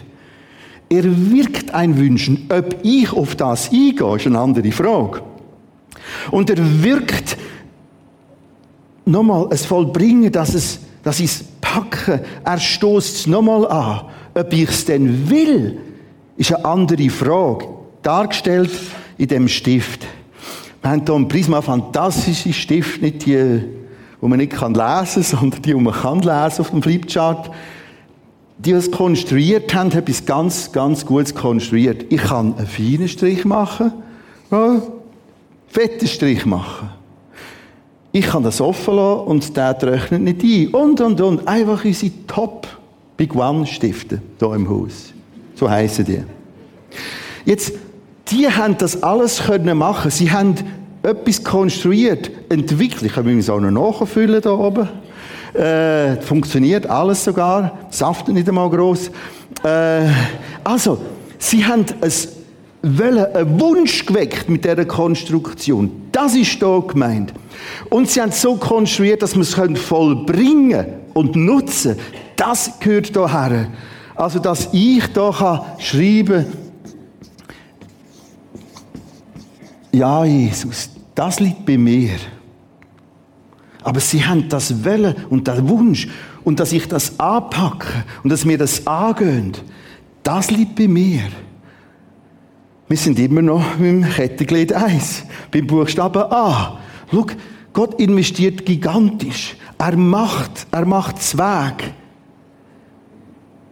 Er 0.89 1.32
wirkt 1.32 1.74
ein 1.74 1.98
Wünschen. 1.98 2.46
Ob 2.50 2.75
ich 2.84 3.12
auf 3.12 3.36
das 3.36 3.72
eingehe, 3.72 4.15
ist 4.15 4.27
eine 4.27 4.39
andere 4.39 4.72
Frage. 4.72 5.22
Und 6.32 6.50
er 6.50 6.84
wirkt 6.84 7.38
nochmal 9.05 9.48
es 9.50 9.65
Vollbringen, 9.65 10.32
dass 10.32 10.53
es 10.53 10.79
dass 11.05 11.20
ich 11.20 11.25
es 11.25 11.44
packe. 11.62 12.25
Er 12.44 12.60
stoßt 12.60 13.15
es 13.15 13.27
nochmal 13.27 13.67
an. 13.67 14.01
Ob 14.35 14.51
ich 14.51 14.69
es 14.69 14.83
denn 14.83 15.29
will, 15.29 15.77
ist 16.35 16.53
eine 16.53 16.65
andere 16.65 17.09
Frage. 17.09 17.67
Dargestellt 18.01 18.69
in 19.17 19.27
dem 19.27 19.47
Stift. 19.47 20.05
Wir 20.81 20.91
haben 20.91 21.03
hier 21.05 21.15
im 21.15 21.27
Prisma 21.27 21.61
fantastische 21.61 22.51
Stift, 22.51 23.01
nicht 23.01 23.25
die, 23.25 23.33
die 24.21 24.27
man 24.27 24.37
nicht 24.37 24.51
lesen 24.51 24.73
kann, 24.73 25.05
sondern 25.23 25.61
die, 25.61 25.73
die 25.73 25.73
man 25.73 25.93
kann 25.93 26.19
lesen 26.19 26.59
auf 26.59 26.69
dem 26.69 26.83
Flipchart. 26.83 27.49
Die, 28.57 28.71
die 28.71 28.71
es 28.71 28.91
konstruiert 28.91 29.73
haben, 29.73 29.91
haben 29.91 29.99
etwas 29.99 30.25
ganz, 30.25 30.71
ganz 30.71 31.05
Gutes 31.05 31.33
konstruiert. 31.33 32.05
Ich 32.09 32.21
kann 32.21 32.57
einen 32.57 32.67
feinen 32.67 33.07
Strich 33.07 33.45
machen, 33.45 33.93
einen 34.51 34.81
fetten 35.67 36.07
Strich 36.07 36.45
machen. 36.45 36.89
Ich 38.11 38.27
kann 38.27 38.43
das 38.43 38.59
offen 38.59 38.95
lassen 38.95 39.27
und 39.27 39.57
der 39.57 39.81
rechnet 39.81 40.21
nicht 40.21 40.43
ein. 40.43 40.73
Und, 40.73 41.01
und, 41.01 41.21
und. 41.21 41.47
Einfach 41.47 41.83
unsere 41.83 42.11
Top 42.27 42.67
Big 43.17 43.36
One 43.36 43.65
Stifte 43.65 44.22
hier 44.39 44.53
im 44.53 44.69
Haus. 44.69 45.13
So 45.55 45.69
heissen 45.69 46.05
die. 46.05 46.24
Jetzt, 47.45 47.74
die 48.27 48.50
haben 48.50 48.77
das 48.77 49.01
alles 49.03 49.43
können 49.43 49.77
machen. 49.77 50.12
Sie 50.12 50.31
haben 50.31 50.55
etwas 51.03 51.43
konstruiert, 51.43 52.31
entwickelt. 52.50 53.03
Ich 53.03 53.13
kann 53.13 53.27
es 53.39 53.50
auch 53.50 53.60
noch 53.60 53.72
nachfüllen 53.72 54.41
da 54.41 54.51
oben. 54.51 54.89
Äh, 55.53 56.19
funktioniert 56.22 56.88
alles 56.88 57.24
sogar. 57.24 57.88
Saft 57.89 58.27
nicht 58.27 58.50
einmal 58.50 58.69
gross. 58.69 59.10
Äh, 59.63 60.07
also, 60.63 60.98
sie 61.38 61.63
haben 61.65 61.86
es 62.01 62.34
einen 62.84 63.60
Wunsch 63.60 64.05
geweckt 64.05 64.50
mit 64.50 64.65
dieser 64.65 64.86
Konstruktion. 64.86 65.91
Das 66.12 66.36
ist 66.36 66.62
da 66.62 66.79
gemeint. 66.79 67.34
Und 67.89 68.10
sie 68.10 68.22
haben 68.22 68.29
es 68.29 68.41
so 68.41 68.55
konstruiert, 68.55 69.22
dass 69.22 69.36
man 69.36 69.43
es 69.43 69.79
vollbringen 69.79 70.86
und 71.13 71.36
nutzen 71.36 71.98
Das 72.35 72.79
gehört 72.79 73.07
hierher. 73.07 73.67
Also, 74.15 74.39
dass 74.39 74.69
ich 74.71 75.05
da 75.13 75.31
kann 75.31 75.61
schreiben 75.79 76.45
ja, 79.95 80.25
Jesus, 80.25 80.89
das 81.15 81.39
liegt 81.39 81.65
bei 81.65 81.77
mir. 81.77 82.15
Aber 83.81 84.01
sie 84.01 84.25
haben 84.25 84.49
das 84.49 84.83
Welle 84.83 85.15
und 85.29 85.47
der 85.47 85.69
Wunsch 85.69 86.09
und 86.43 86.59
dass 86.59 86.73
ich 86.73 86.87
das 86.89 87.17
anpacke 87.17 87.87
und 88.21 88.29
dass 88.29 88.43
mir 88.43 88.57
das 88.57 88.85
angehen, 88.85 89.53
das 90.21 90.51
liegt 90.51 90.75
bei 90.75 90.89
mir. 90.89 91.21
Wir 92.89 92.97
sind 92.97 93.19
immer 93.19 93.41
noch 93.41 93.63
beim 93.77 94.03
Kettenglied 94.03 94.73
1, 94.73 95.23
beim 95.51 95.65
Buchstaben 95.65 96.23
A. 96.23 96.79
Schau, 97.09 97.27
Gott 97.71 97.99
investiert 98.01 98.65
gigantisch. 98.65 99.55
Er 99.77 99.95
macht, 99.95 100.67
er 100.71 100.85
macht 100.85 101.21
Zweig. 101.21 101.93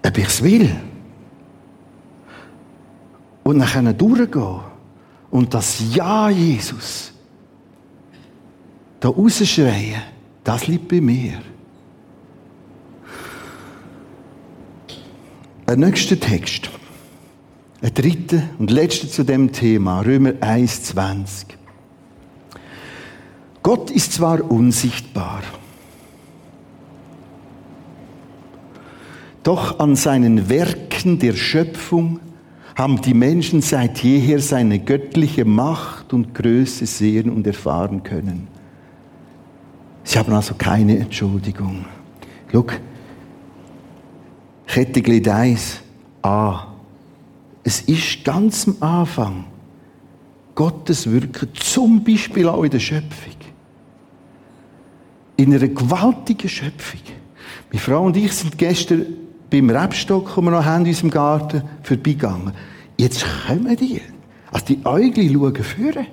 Ob 0.05 0.17
ich 0.17 0.27
es 0.27 0.43
will. 0.43 0.75
Und 3.43 3.59
dann 3.59 3.97
durchgehen. 3.97 4.59
Und 5.31 5.53
das 5.53 5.95
Ja, 5.95 6.29
Jesus, 6.29 7.11
da 8.99 9.09
rausschreien, 9.09 10.01
das 10.43 10.67
liegt 10.67 10.87
bei 10.87 11.01
mir. 11.01 11.41
Ein 15.65 15.79
nächster 15.79 16.19
Text. 16.19 16.69
Ein 17.81 17.93
dritter 17.93 18.43
und 18.59 18.69
letzter 18.69 19.09
zu 19.09 19.23
dem 19.23 19.51
Thema, 19.51 20.01
Römer 20.01 20.33
1,20. 20.33 21.47
Gott 23.63 23.89
ist 23.89 24.13
zwar 24.13 24.51
unsichtbar, 24.51 25.41
doch 29.43 29.79
an 29.79 29.95
seinen 29.95 30.49
Werken 30.49 31.19
der 31.19 31.33
Schöpfung 31.33 32.19
haben 32.75 33.01
die 33.01 33.13
Menschen 33.13 33.61
seit 33.61 33.99
jeher 33.99 34.39
seine 34.39 34.79
göttliche 34.79 35.45
Macht 35.45 36.11
und 36.13 36.33
Größe 36.33 36.85
sehen 36.85 37.29
und 37.29 37.45
erfahren 37.45 38.01
können. 38.03 38.47
Sie 40.03 40.17
haben 40.17 40.33
also 40.33 40.55
keine 40.55 40.97
Entschuldigung. 40.97 41.85
Schau, 42.51 42.65
Kettenglied 44.65 45.27
1, 45.27 45.81
A. 46.23 46.67
Es 47.63 47.81
ist 47.81 48.23
ganz 48.23 48.67
am 48.67 48.75
Anfang 48.79 49.45
Gottes 50.55 51.09
Wirken, 51.09 51.49
zum 51.53 52.03
Beispiel 52.03 52.47
auch 52.47 52.63
in 52.63 52.71
der 52.71 52.79
Schöpfung. 52.79 53.33
In 55.37 55.53
einer 55.53 55.67
gewaltigen 55.67 56.49
Schöpfung. 56.49 56.99
Meine 57.71 57.81
Frau 57.81 58.05
und 58.05 58.17
ich 58.17 58.31
sind 58.31 58.57
gestern 58.57 59.05
beim 59.53 59.69
Rebstock, 59.69 60.33
den 60.33 60.45
wir 60.45 60.51
noch 60.51 60.65
haben 60.65 60.83
in 60.83 60.89
unserem 60.89 61.11
Garten, 61.11 61.61
vorbeigegangen. 61.83 62.53
Jetzt 62.97 63.23
kommen 63.45 63.75
die. 63.75 64.01
Also 64.51 64.65
die 64.65 64.83
Äugli 64.83 65.31
schauen 65.31 65.55
führen. 65.55 66.07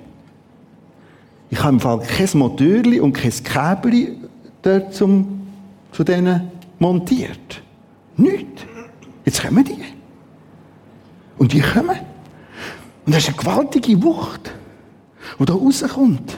Ich 1.49 1.59
habe 1.59 1.73
im 1.73 1.79
Fall 1.79 2.01
kein 2.01 2.29
Motörli 2.35 2.99
und 2.99 3.13
kein 3.13 3.31
Käbeli 3.31 4.15
dort 4.61 4.93
zum, 4.93 5.47
zu 5.91 6.03
denen 6.03 6.51
montiert. 6.77 7.63
Nicht. 8.15 8.67
Jetzt 9.25 9.43
kommen 9.43 9.63
die. 9.63 9.83
Und 11.39 11.53
die 11.53 11.61
kommen. 11.61 11.97
Und 13.07 13.15
das 13.15 13.23
ist 13.23 13.29
eine 13.29 13.37
gewaltige 13.37 14.03
Wucht, 14.03 14.51
die 15.39 15.45
da 15.45 15.53
rauskommt. 15.53 16.37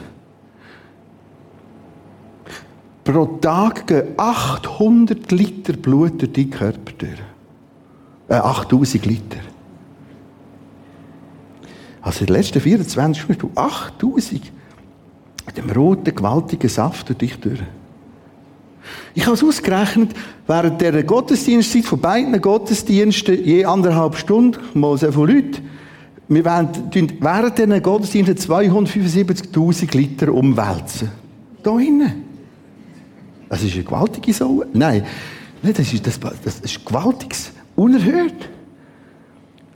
Pro 3.03 3.25
Tag 3.41 3.87
gehen 3.87 4.07
800 4.17 5.31
Liter 5.31 5.73
Blut 5.73 6.21
durch 6.21 6.31
deinen 6.31 6.49
Körper 6.49 6.91
durch. 6.97 7.19
Äh, 8.29 8.35
8000 8.35 9.05
Liter. 9.05 9.39
Also 12.01 12.21
in 12.21 12.27
den 12.27 12.35
letzten 12.35 12.61
24 12.61 13.23
Stunden 13.23 13.41
du 13.41 13.51
8000 13.55 14.51
mit 15.45 15.57
dem 15.57 15.69
roten, 15.69 16.15
gewaltigen 16.15 16.69
Saft 16.69 17.09
durch 17.09 17.17
dich 17.17 17.39
durch. 17.39 17.59
Ich 19.13 19.25
habe 19.25 19.35
es 19.35 19.43
ausgerechnet, 19.43 20.11
während 20.47 20.81
der 20.81 21.03
Gottesdienstzeit 21.03 21.85
von 21.85 21.99
beiden 21.99 22.39
Gottesdiensten 22.41 23.43
je 23.43 23.65
anderthalb 23.65 24.15
Stunden, 24.15 24.59
mal 24.73 24.97
so 24.97 25.11
viele 25.11 25.25
Leute, 25.25 25.61
wir 26.27 26.45
werden 26.45 26.69
während 27.19 27.57
diesen 27.57 27.83
Gottesdiensten 27.83 28.37
275.000 28.37 29.95
Liter 29.95 30.33
umwälzen. 30.33 31.11
Da 31.61 31.77
hinten. 31.77 32.32
Das 33.53 33.61
ist 33.61 33.75
eine 33.75 33.83
gewaltige 33.83 34.33
Sau. 34.33 34.63
Nein, 34.73 35.05
das 35.61 35.93
ist, 35.93 36.07
das, 36.07 36.19
das 36.19 36.59
ist 36.61 36.83
gewaltiges, 36.83 37.51
unerhört. 37.75 38.49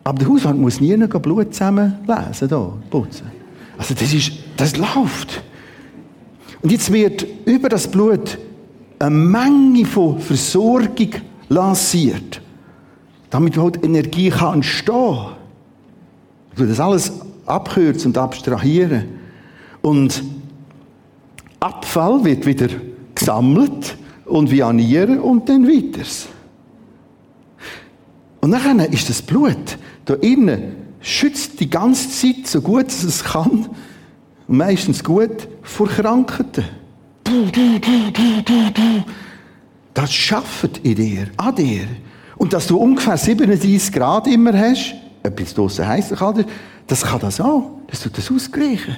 Aber 0.04 0.18
der 0.18 0.28
Hauswart 0.28 0.58
muss 0.58 0.82
nie 0.82 0.98
noch 0.98 1.10
Blut 1.10 1.54
zusammenlesen, 1.54 2.48
da, 2.48 2.74
putzen. 2.90 3.30
Also 3.78 3.94
das 3.94 4.12
ist, 4.12 4.32
das 4.58 4.78
läuft. 4.78 5.44
Und 6.63 6.72
jetzt 6.72 6.92
wird 6.92 7.28
über 7.46 7.70
das 7.70 7.88
Blut 7.88 8.40
eine 8.98 9.12
Menge 9.12 9.86
von 9.86 10.18
Versorgung 10.22 11.12
lanciert, 11.48 12.42
damit 13.30 13.58
halt 13.58 13.86
Energie 13.86 14.32
kann 14.32 14.56
entstehen. 14.56 15.20
Ich 16.54 16.58
will 16.58 16.68
das 16.68 16.80
alles 16.80 17.12
abkürzen 17.46 18.10
und 18.10 18.18
abstrahieren. 18.18 19.04
Und 19.84 20.24
Abfall 21.60 22.26
wird 22.26 22.44
wieder 22.48 22.70
gesammelt 23.17 23.97
und 24.25 24.51
vianieren 24.51 25.19
und 25.19 25.47
dann 25.49 25.67
weiter. 25.67 26.08
Und 28.41 28.51
dann 28.51 28.80
ist 28.80 29.10
das 29.10 29.21
Blut 29.21 29.77
da 30.08 30.13
innen 30.15 30.88
schützt 31.01 31.60
die 31.60 31.69
ganze 31.69 32.10
Zeit 32.10 32.47
so 32.47 32.62
gut 32.62 32.88
es 32.88 33.23
kann 33.23 33.67
meistens 34.47 35.03
gut 35.03 35.47
vor 35.62 35.88
Krankheiten. 35.88 36.63
Das 39.93 40.13
schafft 40.13 40.77
in 40.84 40.95
dir, 40.95 41.27
an 41.36 41.56
dir. 41.56 41.88
Und 42.38 42.53
dass 42.53 42.67
du 42.67 42.77
ungefähr 42.77 43.17
37 43.17 43.91
Grad 43.91 44.27
immer 44.27 44.58
hast, 44.58 44.95
etwas 45.23 45.53
draussen 45.53 45.86
heiß 45.86 46.13
kann, 46.17 46.45
das 46.86 47.03
kann 47.03 47.19
das 47.19 47.41
auch. 47.41 47.82
Das 47.88 48.01
tut 48.01 48.17
das 48.17 48.32
ausgleichen. 48.32 48.95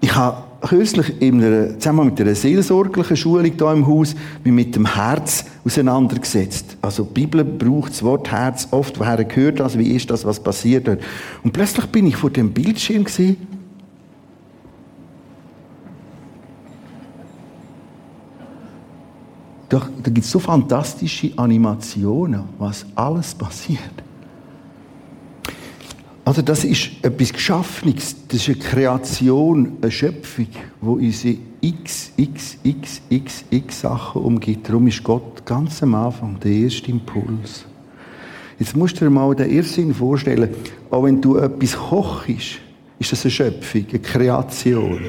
Ich 0.00 0.14
habe 0.14 0.44
kürzlich 0.68 1.20
in 1.20 1.42
einer, 1.42 1.78
zusammen 1.78 2.06
mit 2.06 2.20
einer 2.20 2.34
seelsorglichen 2.34 3.16
Schulung 3.16 3.52
hier 3.56 3.72
im 3.72 3.86
Haus 3.86 4.14
mich 4.42 4.52
mit 4.52 4.76
dem 4.76 4.94
Herz 4.94 5.44
auseinandergesetzt. 5.64 6.76
Also 6.80 7.04
die 7.04 7.12
Bibel 7.12 7.44
braucht 7.44 7.92
das 7.92 8.02
Wort 8.02 8.30
Herz 8.30 8.68
oft, 8.70 8.98
woher 8.98 9.24
gehört 9.24 9.60
das, 9.60 9.78
wie 9.78 9.94
ist 9.94 10.10
das, 10.10 10.24
was 10.24 10.40
passiert 10.40 10.86
dort. 10.88 11.00
Und 11.42 11.52
plötzlich 11.52 11.86
bin 11.86 12.06
ich 12.06 12.16
vor 12.16 12.30
dem 12.30 12.52
Bildschirm 12.52 13.04
gesehen. 13.04 13.36
Doch, 19.68 19.88
da 20.02 20.10
gibt 20.10 20.24
es 20.24 20.30
so 20.30 20.38
fantastische 20.38 21.32
Animationen, 21.36 22.44
was 22.58 22.86
alles 22.94 23.34
passiert. 23.34 24.03
Also 26.24 26.40
das 26.40 26.64
ist 26.64 26.90
etwas 27.02 27.34
Geschaffenes, 27.34 28.16
das 28.28 28.40
ist 28.40 28.48
eine 28.48 28.58
Kreation, 28.58 29.76
eine 29.82 29.90
Schöpfung, 29.90 30.46
wo 30.80 30.92
unsere 30.94 31.36
x, 31.60 32.12
x, 32.16 32.56
x, 32.62 33.02
x, 33.10 33.44
x 33.50 33.80
Sachen 33.80 34.22
umgibt. 34.22 34.66
Darum 34.66 34.86
ist 34.86 35.04
Gott 35.04 35.44
ganz 35.44 35.82
am 35.82 35.94
Anfang 35.94 36.38
der 36.40 36.50
erste 36.50 36.90
Impuls. 36.90 37.66
Jetzt 38.58 38.74
musst 38.74 38.98
du 39.00 39.04
dir 39.04 39.10
mal 39.10 39.34
den 39.34 39.50
Irrsinn 39.50 39.92
vorstellen, 39.92 40.48
auch 40.90 41.04
wenn 41.04 41.20
du 41.20 41.36
etwas 41.36 41.76
kochst, 41.76 42.60
ist 42.98 43.12
das 43.12 43.24
eine 43.24 43.30
Schöpfung, 43.30 43.84
eine 43.90 43.98
Kreation. 43.98 45.00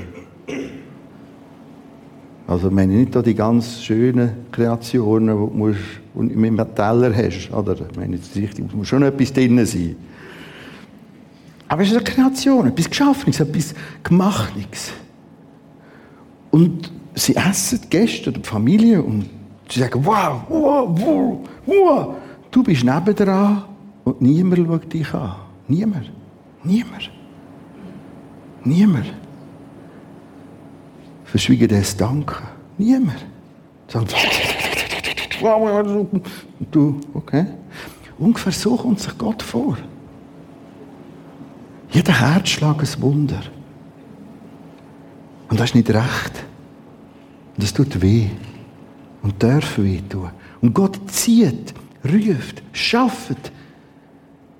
Also 2.47 2.69
meine 2.69 2.93
nicht 2.93 3.25
die 3.25 3.33
ganz 3.33 3.81
schönen 3.81 4.31
Kreationen, 4.51 5.35
die 5.35 5.49
du 5.49 5.57
musst, 5.57 5.79
einem 6.17 6.75
Teller 6.75 7.13
hast. 7.15 7.51
Oder? 7.51 7.77
Ich 7.89 7.97
meine, 7.97 8.17
es 8.17 8.73
muss 8.73 8.87
schon 8.87 9.03
etwas 9.03 9.31
drin 9.31 9.65
sein. 9.65 9.95
Aber 11.75 11.83
es 11.83 11.91
ist 11.91 11.97
eine 11.97 12.05
Kreation, 12.05 12.67
etwas 12.67 12.89
Geschaffenes, 12.89 13.41
etwas 13.41 13.75
Gemachtes. 14.01 14.93
Und 16.49 16.89
sie 17.13 17.35
essen 17.35 17.81
die 17.83 17.89
Gäste 17.89 18.29
oder 18.29 18.39
die 18.39 18.47
Familie 18.47 19.03
und 19.03 19.29
sie 19.69 19.81
sagen, 19.81 20.05
wow, 20.05 20.43
wow, 20.47 20.87
wow, 20.97 21.39
wow, 21.65 22.15
du 22.49 22.63
bist 22.63 22.85
nebendran 22.85 23.65
und 24.05 24.21
niemand 24.21 24.65
schaut 24.65 24.93
dich 24.93 25.13
an. 25.13 25.35
Niemand. 25.67 26.09
Niemand. 26.63 27.11
Niemand. 28.63 29.13
Verschwiegen 31.25 31.67
das 31.67 31.97
Danken. 31.97 32.47
Niemand. 32.77 33.25
Du, 36.71 37.01
okay. 37.13 37.45
Ungefähr 38.17 38.53
so 38.53 38.77
kommt 38.77 39.01
sich 39.01 39.17
Gott 39.17 39.43
vor. 39.43 39.77
Jeder 41.95 42.19
Herzschlag 42.19 42.81
ein 42.81 43.01
Wunder. 43.01 43.41
Und 45.47 45.57
das 45.57 45.69
ist 45.69 45.75
nicht 45.75 45.89
recht. 45.89 46.43
Und 47.55 47.63
das 47.63 47.73
tut 47.73 48.01
weh. 48.01 48.27
Und 49.21 49.41
darf 49.41 49.77
weh 49.77 50.01
tun. 50.01 50.29
Und 50.59 50.73
Gott 50.73 50.99
zieht, 51.09 51.73
ruft, 52.03 52.61
schafft 52.73 53.49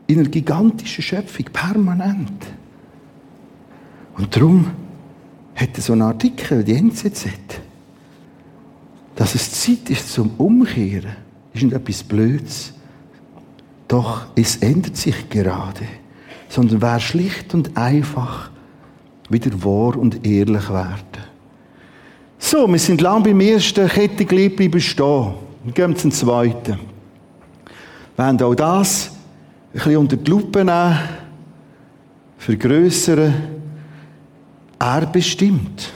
in 0.08 0.19
einer 0.19 0.30
gigantischen 0.30 1.04
Schöpfung 1.04 1.48
permanent. 1.52 2.45
Und 4.17 4.34
darum 4.34 4.71
hat 5.56 5.76
er 5.76 5.82
so 5.82 5.91
einen 5.91 6.04
Artikel, 6.04 6.63
die 6.63 6.76
NZZ, 6.76 7.26
dass 9.17 9.36
es 9.36 9.52
Zeit 9.52 9.89
ist 9.89 10.13
zum 10.13 10.32
Umkehren, 10.38 11.17
ist 11.54 11.63
nicht 11.63 11.76
etwas 11.76 12.02
Blödes. 12.02 12.74
Doch 13.89 14.28
es 14.38 14.56
ändert 14.56 14.95
sich 14.95 15.30
gerade. 15.30 15.86
Sondern 16.49 16.81
wer 16.81 16.99
schlicht 16.99 17.53
und 17.53 17.75
einfach 17.75 18.49
wieder 19.29 19.51
wahr 19.63 19.97
und 19.97 20.25
ehrlich 20.25 20.69
werden. 20.69 21.25
So, 22.38 22.67
wir 22.67 22.79
sind 22.79 23.01
lang 23.01 23.23
beim 23.23 23.39
ersten 23.39 23.88
Kettenglied 23.88 24.55
bleiben 24.55 24.79
stehen. 24.79 25.34
Wir 25.63 25.73
gehen 25.73 25.95
zum 25.95 26.12
zweiten. 26.12 26.79
Wir 28.15 28.25
wollen 28.25 28.41
auch 28.41 28.55
das 28.55 29.10
ein 29.10 29.71
bisschen 29.73 29.97
unter 29.97 30.15
die 30.17 30.29
Lupe 30.29 30.63
nehmen, 30.63 30.99
vergrößern. 32.38 33.34
Er 34.79 35.05
bestimmt. 35.08 35.91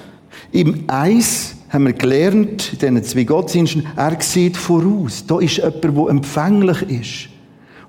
Im 0.52 0.86
Eis 0.88 1.56
haben 1.70 1.86
wir 1.86 1.94
gelernt, 1.94 2.74
in 2.74 2.80
diesen 2.80 3.04
zwei 3.04 3.24
Gottesdiensten, 3.24 3.86
er 3.96 4.20
sieht 4.20 4.58
voraus. 4.58 5.24
Da 5.28 5.40
ist 5.40 5.58
jemand, 5.58 5.84
der 5.84 6.10
empfänglich 6.10 6.82
ist. 6.82 7.30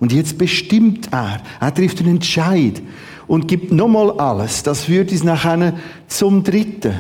Und 0.00 0.12
jetzt 0.12 0.38
bestimmt 0.38 1.12
er. 1.12 1.40
Er 1.60 1.74
trifft 1.74 2.00
einen 2.00 2.16
Entscheid 2.16 2.82
und 3.26 3.46
gibt 3.46 3.70
nochmal 3.70 4.18
alles. 4.18 4.62
Das 4.62 4.84
führt 4.84 5.12
uns 5.12 5.22
nachher 5.22 5.74
zum 6.08 6.42
Dritten. 6.42 6.94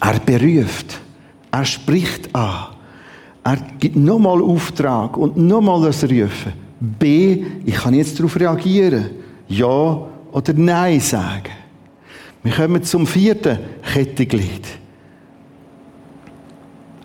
Er 0.00 0.18
beruft. 0.20 1.00
Er 1.50 1.64
spricht 1.64 2.34
an. 2.34 2.74
Er 3.44 3.58
gibt 3.78 3.96
nochmal 3.96 4.42
Auftrag 4.42 5.16
und 5.18 5.36
nochmal 5.36 5.82
das 5.82 6.02
Rufen. 6.02 6.54
B, 6.80 7.44
ich 7.64 7.74
kann 7.74 7.94
jetzt 7.94 8.18
darauf 8.18 8.38
reagieren. 8.40 9.10
Ja 9.48 10.08
oder 10.32 10.52
Nein 10.54 10.98
sagen. 11.00 11.52
Wir 12.42 12.52
kommen 12.52 12.82
zum 12.82 13.06
vierten 13.06 13.58
Kettenglied. 13.92 14.66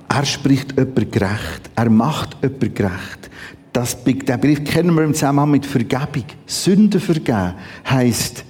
Er 0.09 0.25
spricht 0.25 0.71
jemand 0.71 1.11
gerecht. 1.11 1.69
Er 1.75 1.89
macht 1.89 2.35
jemand 2.41 2.75
gerecht. 2.75 3.29
Das, 3.71 4.03
den 4.03 4.17
Begriff 4.17 4.63
kennen 4.63 4.95
wir 4.95 5.03
im 5.03 5.13
Zusammenhang 5.13 5.51
mit 5.51 5.65
Vergebung. 5.65 6.25
Sünde 6.47 6.99
vergeben 6.99 7.53
heisst, 7.87 8.43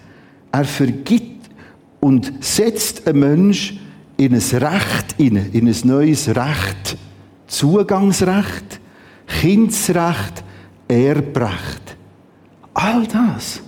er 0.52 0.66
vergibt 0.66 1.50
und 2.00 2.32
setzt 2.40 3.06
einen 3.08 3.20
Mensch 3.20 3.78
in 4.18 4.34
ein 4.34 4.40
Recht 4.40 5.16
in 5.18 5.38
ein 5.38 5.76
neues 5.84 6.30
Recht. 6.30 6.98
Zugangsrecht, 7.48 8.80
Kindsrecht, 9.28 10.44
Erbrecht. 10.88 11.98
All 12.74 13.06
das. 13.06 13.62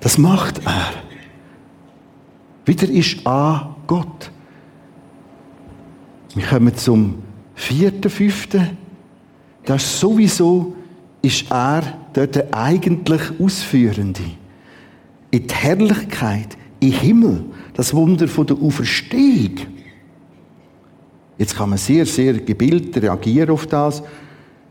Das 0.00 0.18
macht 0.18 0.58
er. 0.64 1.07
Wieder 2.68 2.90
ist 2.90 3.26
A 3.26 3.74
Gott. 3.86 4.30
Wir 6.34 6.44
kommen 6.44 6.76
zum 6.76 7.14
vierten, 7.54 8.10
fünften. 8.10 8.76
Das 9.64 9.82
ist 9.82 10.00
sowieso 10.00 10.76
ist 11.22 11.50
er 11.50 11.82
dort 12.12 12.34
der 12.34 12.48
eigentlich 12.52 13.22
Ausführende 13.40 14.20
in 15.30 15.46
die 15.46 15.54
Herrlichkeit, 15.54 16.58
im 16.80 16.92
Himmel, 16.92 17.44
das 17.72 17.94
Wunder 17.94 18.28
von 18.28 18.46
der 18.46 18.58
Auferstehung. 18.58 19.56
Jetzt 21.38 21.56
kann 21.56 21.70
man 21.70 21.78
sehr, 21.78 22.04
sehr 22.04 22.34
gebildet 22.34 23.02
reagieren 23.02 23.48
auf 23.48 23.66
das. 23.66 24.02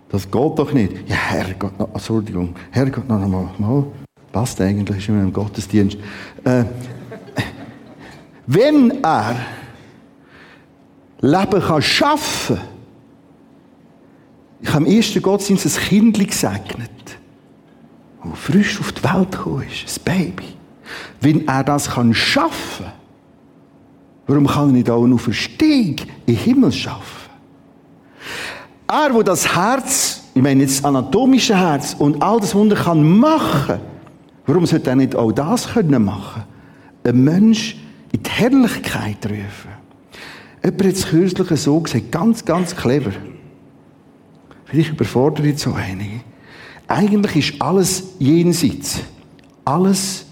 Das 0.10 0.30
geht 0.30 0.60
doch 0.60 0.72
nicht. 0.72 0.94
Ja, 1.10 1.16
Herrgott, 1.16 1.74
Entschuldigung, 1.80 2.56
Herrgott, 2.70 3.10
noch 3.10 3.24
einmal, 3.24 3.50
mal. 3.58 3.88
Passt 4.32 4.62
eigentlich, 4.62 4.98
ist 5.00 5.10
immer 5.10 5.24
im 5.24 5.34
Gottesdienst. 5.34 5.98
Äh, 6.44 6.66
wenn 8.48 9.04
er 9.04 9.36
Leben 11.20 11.62
kann 11.62 11.82
schaffen, 11.82 12.60
ich 14.60 14.74
habe 14.74 14.86
im 14.86 14.92
ersten 14.92 15.22
Gottesdienst 15.22 15.66
ein 15.66 15.84
Kind 15.84 16.28
gesegnet 16.28 16.92
wo 18.28 18.36
frisch 18.36 18.80
auf 18.80 18.92
die 18.92 19.04
Welt 19.04 19.32
gekommen 19.32 19.64
ist, 19.64 20.00
ein 20.00 20.04
Baby, 20.04 20.56
wenn 21.22 21.48
er 21.48 21.64
das 21.64 21.90
kann 21.90 22.14
schaffen, 22.14 22.86
warum 24.28 24.48
kann 24.48 24.70
er 24.70 24.74
nicht 24.74 24.90
auch 24.90 25.06
nur 25.06 25.20
Verstehung 25.20 25.96
im 26.26 26.36
Himmel 26.36 26.72
schaffen? 26.72 27.30
Er, 28.88 29.14
wo 29.14 29.22
das 29.22 29.56
Herz, 29.56 30.24
ich 30.34 30.42
meine 30.42 30.62
jetzt 30.62 30.80
das 30.80 30.86
anatomische 30.86 31.58
Herz 31.58 31.96
und 31.98 32.22
all 32.22 32.40
das 32.40 32.56
Wunder 32.56 32.76
kann 32.76 33.04
machen, 33.04 33.80
warum 34.46 34.66
sollte 34.66 34.90
er 34.90 34.96
nicht 34.96 35.16
auch 35.16 35.32
das 35.32 35.68
können 35.68 36.04
machen? 36.04 36.44
Ein 37.04 37.24
Mensch 37.24 37.76
in 38.12 38.24
die 38.24 38.30
Herrlichkeit 38.30 39.26
rufen. 39.26 39.72
Jemand 40.64 40.84
hat 40.84 40.94
es 40.94 41.08
kürzlich 41.08 41.60
so 41.60 41.80
gesagt, 41.80 42.12
ganz, 42.12 42.44
ganz 42.44 42.76
clever. 42.76 43.12
Vielleicht 44.66 44.92
überfordert 44.92 45.46
jetzt 45.46 45.62
so 45.62 45.74
einige. 45.74 46.22
Eigentlich 46.88 47.52
ist 47.54 47.62
alles 47.62 48.04
jenseits. 48.20 49.00
Alles 49.64 50.26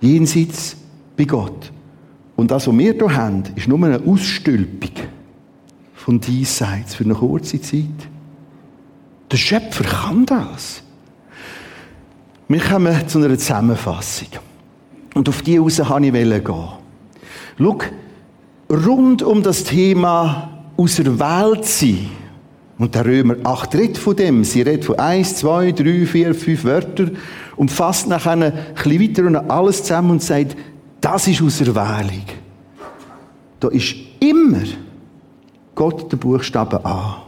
jenseits 0.00 0.76
bei 1.16 1.24
Gott. 1.24 1.72
Und 2.36 2.50
das, 2.50 2.66
was 2.66 2.76
wir 2.76 2.92
hier 2.92 3.16
haben, 3.16 3.42
ist 3.54 3.68
nur 3.68 3.82
eine 3.82 4.00
Ausstülpung 4.06 4.90
von 5.94 6.20
diesseits 6.20 6.94
für 6.94 7.04
eine 7.04 7.14
kurze 7.14 7.60
Zeit. 7.60 7.84
Der 9.30 9.36
Schöpfer 9.36 9.84
kann 9.84 10.26
das. 10.26 10.82
Wir 12.48 12.60
kommen 12.60 13.08
zu 13.08 13.18
einer 13.18 13.36
Zusammenfassung. 13.36 14.28
Und 15.16 15.30
auf 15.30 15.40
die 15.40 15.56
raus 15.56 15.78
wollte 15.78 16.06
ich 16.08 16.12
gehen. 16.12 16.68
Schau, 17.58 17.78
rund 18.68 19.22
um 19.22 19.42
das 19.42 19.64
Thema 19.64 20.50
auserwählt 20.76 21.64
sein, 21.64 22.10
und 22.76 22.94
der 22.94 23.06
Römer 23.06 23.36
8 23.42 23.74
redet 23.76 23.96
von 23.96 24.14
dem. 24.14 24.44
Sie 24.44 24.60
redet 24.60 24.84
von 24.84 24.98
1, 24.98 25.36
2, 25.36 25.72
3, 25.72 26.04
4, 26.04 26.34
5 26.34 26.64
Wörtern 26.64 27.16
und 27.56 27.70
fasst 27.70 28.08
nachher 28.08 28.32
ein 28.32 28.52
bisschen 28.74 29.00
weiter 29.00 29.26
und 29.26 29.36
alles 29.50 29.84
zusammen 29.84 30.10
und 30.10 30.22
sagt, 30.22 30.54
das 31.00 31.26
ist 31.28 31.40
Auserwählung. 31.40 32.26
Da 33.58 33.68
ist 33.68 33.94
immer 34.20 34.64
Gott 35.74 36.12
der 36.12 36.18
Buchstabe 36.18 36.84
A. 36.84 37.22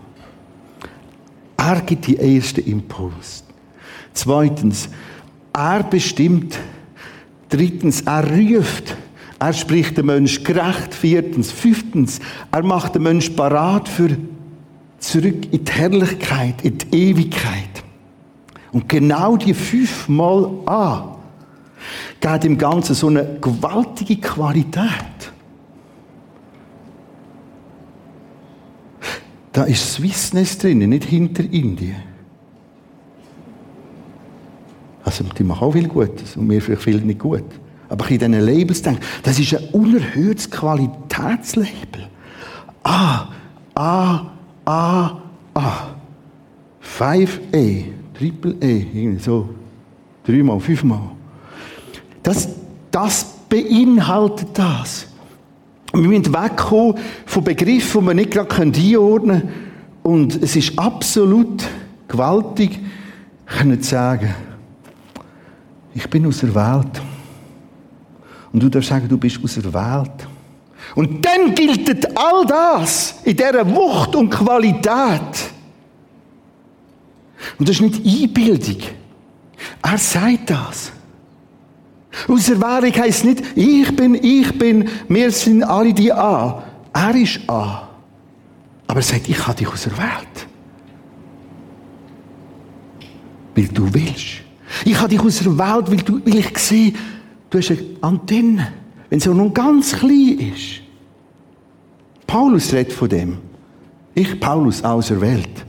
Er 1.56 1.80
gibt 1.80 2.06
die 2.06 2.18
ersten 2.18 2.70
Impuls. 2.70 3.44
Zweitens, 4.12 4.90
er 5.54 5.82
bestimmt. 5.84 6.58
Drittens, 7.48 8.02
er 8.02 8.24
ruft. 8.30 8.96
Er 9.38 9.52
spricht 9.52 9.96
den 9.96 10.06
Mensch 10.06 10.42
gerecht. 10.42 10.94
Viertens, 10.94 11.52
fünftens, 11.52 12.20
er 12.50 12.62
macht 12.62 12.94
den 12.94 13.02
Mensch 13.02 13.30
parat 13.30 13.88
für 13.88 14.16
zurück 14.98 15.52
in 15.52 15.64
die 15.64 15.72
Herrlichkeit, 15.72 16.62
in 16.62 16.78
die 16.78 17.10
Ewigkeit. 17.10 17.84
Und 18.72 18.88
genau 18.88 19.36
die 19.36 19.54
fünfmal 19.54 20.50
an 20.66 21.16
geht 22.20 22.44
im 22.44 22.58
Ganzen 22.58 22.94
so 22.94 23.06
eine 23.06 23.38
gewaltige 23.40 24.16
Qualität. 24.16 25.32
Da 29.52 29.64
ist 29.64 29.94
Swissness 29.94 30.58
drin, 30.58 30.78
nicht 30.78 31.04
hinter 31.04 31.44
Indien. 31.44 32.07
Also, 35.08 35.24
die 35.24 35.42
machen 35.42 35.66
auch 35.66 35.72
viel 35.72 35.88
Gutes 35.88 36.36
und 36.36 36.48
mir 36.48 36.60
vielleicht 36.60 36.82
viel 36.82 37.00
nicht 37.00 37.18
gut. 37.18 37.42
Aber 37.88 38.04
ich 38.04 38.10
in 38.10 38.18
diesen 38.18 38.40
Labels 38.44 38.82
denke, 38.82 39.00
das 39.22 39.38
ist 39.38 39.54
ein 39.54 39.64
unerhörtes 39.72 40.50
Qualitätslabel. 40.50 42.08
Ah, 42.82 43.28
ah, 43.74 44.26
A, 44.66 45.22
A. 45.54 45.72
5E, 46.98 47.84
Triple 48.18 48.54
E, 48.60 48.86
irgendwie 48.92 49.22
so. 49.22 49.48
Dreimal, 50.26 50.60
fünfmal. 50.60 51.00
Das, 52.22 52.50
das 52.90 53.24
beinhaltet 53.48 54.48
das. 54.52 55.06
Wir 55.94 56.02
müssen 56.02 56.34
wegkommen 56.34 56.96
von 57.24 57.44
Begriffen, 57.44 58.02
die 58.02 58.06
wir 58.08 58.14
nicht 58.14 58.30
gerade 58.32 58.54
einordnen 58.54 59.40
können. 59.40 59.52
Und 60.02 60.42
es 60.42 60.54
ist 60.54 60.78
absolut 60.78 61.64
gewaltig 62.08 62.78
können 63.46 63.82
sagen, 63.82 64.34
ich 65.94 66.08
bin 66.08 66.26
aus 66.26 66.38
der 66.38 66.54
Welt. 66.54 67.00
Und 68.52 68.62
du 68.62 68.68
darfst 68.68 68.88
sagen, 68.88 69.08
du 69.08 69.18
bist 69.18 69.38
aus 69.42 69.54
der 69.54 69.72
Welt. 69.72 70.28
Und 70.94 71.24
dann 71.24 71.54
gilt 71.54 72.16
all 72.16 72.46
das 72.46 73.16
in 73.24 73.36
dieser 73.36 73.68
Wucht 73.74 74.14
und 74.16 74.30
Qualität. 74.30 75.52
Und 77.58 77.68
das 77.68 77.80
ist 77.80 77.82
nicht 77.82 78.04
Einbildung. 78.04 78.82
Er 79.82 79.98
sagt 79.98 80.50
das. 80.50 80.92
Auserwählung 82.26 82.96
heisst 82.96 83.24
nicht, 83.24 83.42
ich 83.54 83.94
bin, 83.94 84.14
ich 84.14 84.58
bin, 84.58 84.88
wir 85.08 85.30
sind 85.30 85.62
alle 85.62 85.92
die 85.92 86.12
A. 86.12 86.64
Er 86.92 87.14
ist 87.14 87.40
A. 87.48 87.88
Aber 88.86 89.00
er 89.00 89.02
sagt, 89.02 89.28
ich 89.28 89.46
habe 89.46 89.56
dich 89.56 89.68
auserwählt. 89.68 90.46
Weil 93.54 93.68
du 93.68 93.92
willst. 93.92 94.47
Ich 94.84 94.98
habe 94.98 95.08
dich 95.08 95.20
auserwählt, 95.20 95.90
weil, 95.90 95.96
du, 95.98 96.20
weil 96.24 96.38
ich 96.38 96.58
sehe, 96.58 96.92
du 97.50 97.58
hast 97.58 97.70
eine 97.70 97.82
Antenne. 98.00 98.72
Wenn 99.10 99.20
sie 99.20 99.30
auch 99.30 99.34
noch 99.34 99.52
ganz 99.52 99.92
klein 99.92 100.52
ist. 100.54 100.82
Paulus 102.26 102.72
redet 102.72 102.92
von 102.92 103.08
dem. 103.08 103.38
Ich, 104.14 104.38
Paulus, 104.38 104.84
auserwählt. 104.84 105.64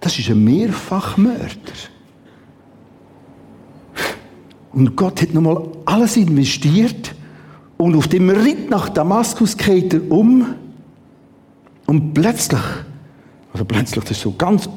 Das 0.00 0.18
ist 0.18 0.30
ein 0.30 0.44
Mehrfachmörder. 0.44 1.48
Und 4.72 4.96
Gott 4.96 5.20
hat 5.20 5.34
nochmal 5.34 5.68
alles 5.84 6.16
investiert 6.16 7.14
und 7.76 7.94
auf 7.94 8.08
dem 8.08 8.30
Ritt 8.30 8.70
nach 8.70 8.88
Damaskus 8.88 9.56
geht 9.56 9.92
er 9.94 10.10
um 10.10 10.54
und 11.86 12.14
plötzlich, 12.14 12.60
also 13.52 13.64
plötzlich, 13.64 14.04
das 14.04 14.12
ist 14.12 14.22
so 14.22 14.32
ganz, 14.32 14.68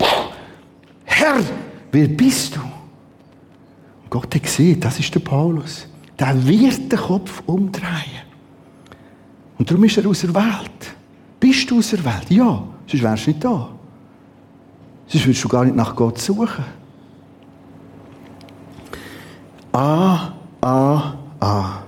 Herr, 1.05 1.39
wer 1.91 2.08
bist 2.08 2.55
du? 2.55 2.60
Gott 4.15 4.34
hat 4.34 4.43
gesehen, 4.43 4.80
das 4.80 4.97
ist 4.97 5.13
der 5.13 5.19
Paulus. 5.19 5.88
Der 6.17 6.47
wird 6.47 6.89
den 6.89 6.97
Kopf 6.97 7.43
umdrehen. 7.45 8.23
Und 9.58 9.69
darum 9.69 9.84
ist 9.84 9.97
er 9.97 10.08
aus 10.08 10.21
der 10.21 10.34
Welt. 10.34 10.95
Bist 11.38 11.69
du 11.69 11.80
aus 11.80 11.89
der 11.89 12.06
Welt? 12.06 12.30
Ja, 12.30 12.63
sonst 12.88 13.04
wärst 13.04 13.25
du 13.25 13.32
nicht 13.32 13.43
da. 13.43 13.69
Sonst 15.08 15.25
würdest 15.25 15.43
du 15.43 15.49
gar 15.49 15.65
nicht 15.65 15.75
nach 15.75 15.93
Gott 15.93 16.17
suchen. 16.17 16.63
A, 19.73 20.32
A, 20.62 21.13
A. 21.41 21.84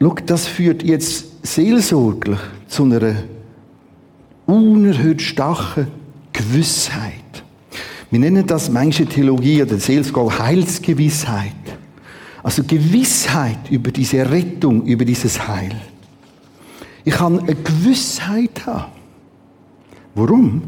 Schau, 0.00 0.14
das 0.26 0.48
führt 0.48 0.82
jetzt 0.82 1.46
seelsorglich 1.46 2.40
zu 2.66 2.82
einer 2.82 3.14
unerhört 4.46 5.22
starken 5.22 5.86
Gewissheit. 6.32 7.21
Wir 8.12 8.18
nennen 8.18 8.46
das 8.46 8.68
manche 8.68 9.06
Theologie 9.06 9.62
oder 9.62 9.78
Seelsorge 9.78 10.38
Heilsgewissheit. 10.38 11.54
Also 12.42 12.62
Gewissheit 12.62 13.70
über 13.70 13.90
diese 13.90 14.30
Rettung, 14.30 14.84
über 14.84 15.06
dieses 15.06 15.48
Heil. 15.48 15.74
Ich 17.04 17.14
kann 17.14 17.38
eine 17.38 17.54
Gewissheit 17.54 18.66
haben. 18.66 18.92
Warum? 20.14 20.62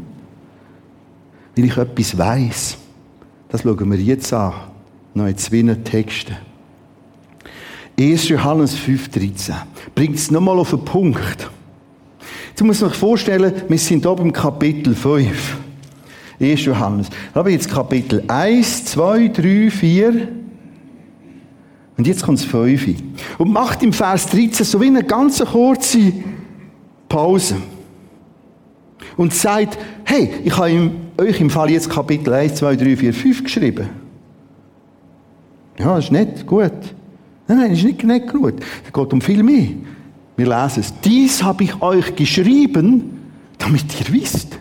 Weil 1.55 1.65
ich 1.65 1.77
etwas 1.77 2.17
weiß. 2.17 2.77
Das 3.49 3.61
schauen 3.61 3.91
wir 3.91 3.99
jetzt 3.99 4.33
an 4.33 4.53
noch 5.13 5.27
in 5.27 5.37
zwei 5.37 5.61
Texten. 5.83 6.37
1. 7.99 8.27
Johannes 8.27 8.75
5,13 8.75 9.53
bringt 9.93 10.15
es 10.15 10.31
nochmal 10.31 10.57
auf 10.57 10.71
den 10.71 10.83
Punkt. 10.83 11.51
Jetzt 12.49 12.63
muss 12.63 12.81
man 12.81 12.89
sich 12.89 12.97
vorstellen, 12.97 13.53
wir 13.67 13.77
sind 13.77 14.03
hier 14.03 14.15
beim 14.15 14.33
Kapitel 14.33 14.95
5. 14.95 15.57
1. 16.39 16.65
Johannes. 16.65 17.09
Da 17.33 17.39
habe 17.39 17.49
ich 17.49 17.55
jetzt 17.55 17.69
Kapitel 17.69 18.23
1, 18.27 18.85
2, 18.85 19.27
3, 19.29 19.71
4. 19.71 20.27
Und 21.97 22.07
jetzt 22.07 22.23
kommt 22.23 22.39
das 22.39 22.45
5. 22.45 22.87
Und 23.37 23.51
macht 23.51 23.81
im 23.83 23.93
Vers 23.93 24.27
13 24.27 24.65
so 24.65 24.81
wie 24.81 24.87
eine 24.87 25.03
ganz 25.03 25.43
kurze 25.43 26.11
Pause. 27.07 27.55
Und 29.17 29.33
sagt, 29.33 29.77
hey, 30.03 30.29
ich 30.43 30.57
habe 30.57 30.91
euch 31.17 31.39
im 31.39 31.49
Fall 31.49 31.71
jetzt 31.71 31.89
Kapitel 31.89 32.33
1, 32.33 32.55
2, 32.55 32.75
3, 32.75 32.97
4, 32.97 33.13
5 33.13 33.43
geschrieben. 33.43 33.89
Ja, 35.79 35.97
ist 35.97 36.11
nicht 36.11 36.45
gut. 36.45 36.71
Nein, 37.47 37.57
nein, 37.59 37.71
ist 37.71 37.83
nicht, 37.83 38.03
nicht 38.03 38.27
gut. 38.27 38.55
Es 38.85 38.91
geht 38.91 39.13
um 39.13 39.21
viel 39.21 39.43
mehr. 39.43 39.67
Wir 40.35 40.45
lesen 40.47 40.79
es. 40.79 40.93
Dies 41.01 41.43
habe 41.43 41.63
ich 41.63 41.81
euch 41.81 42.15
geschrieben, 42.15 43.31
damit 43.57 43.85
ihr 43.99 44.13
wisst. 44.13 44.57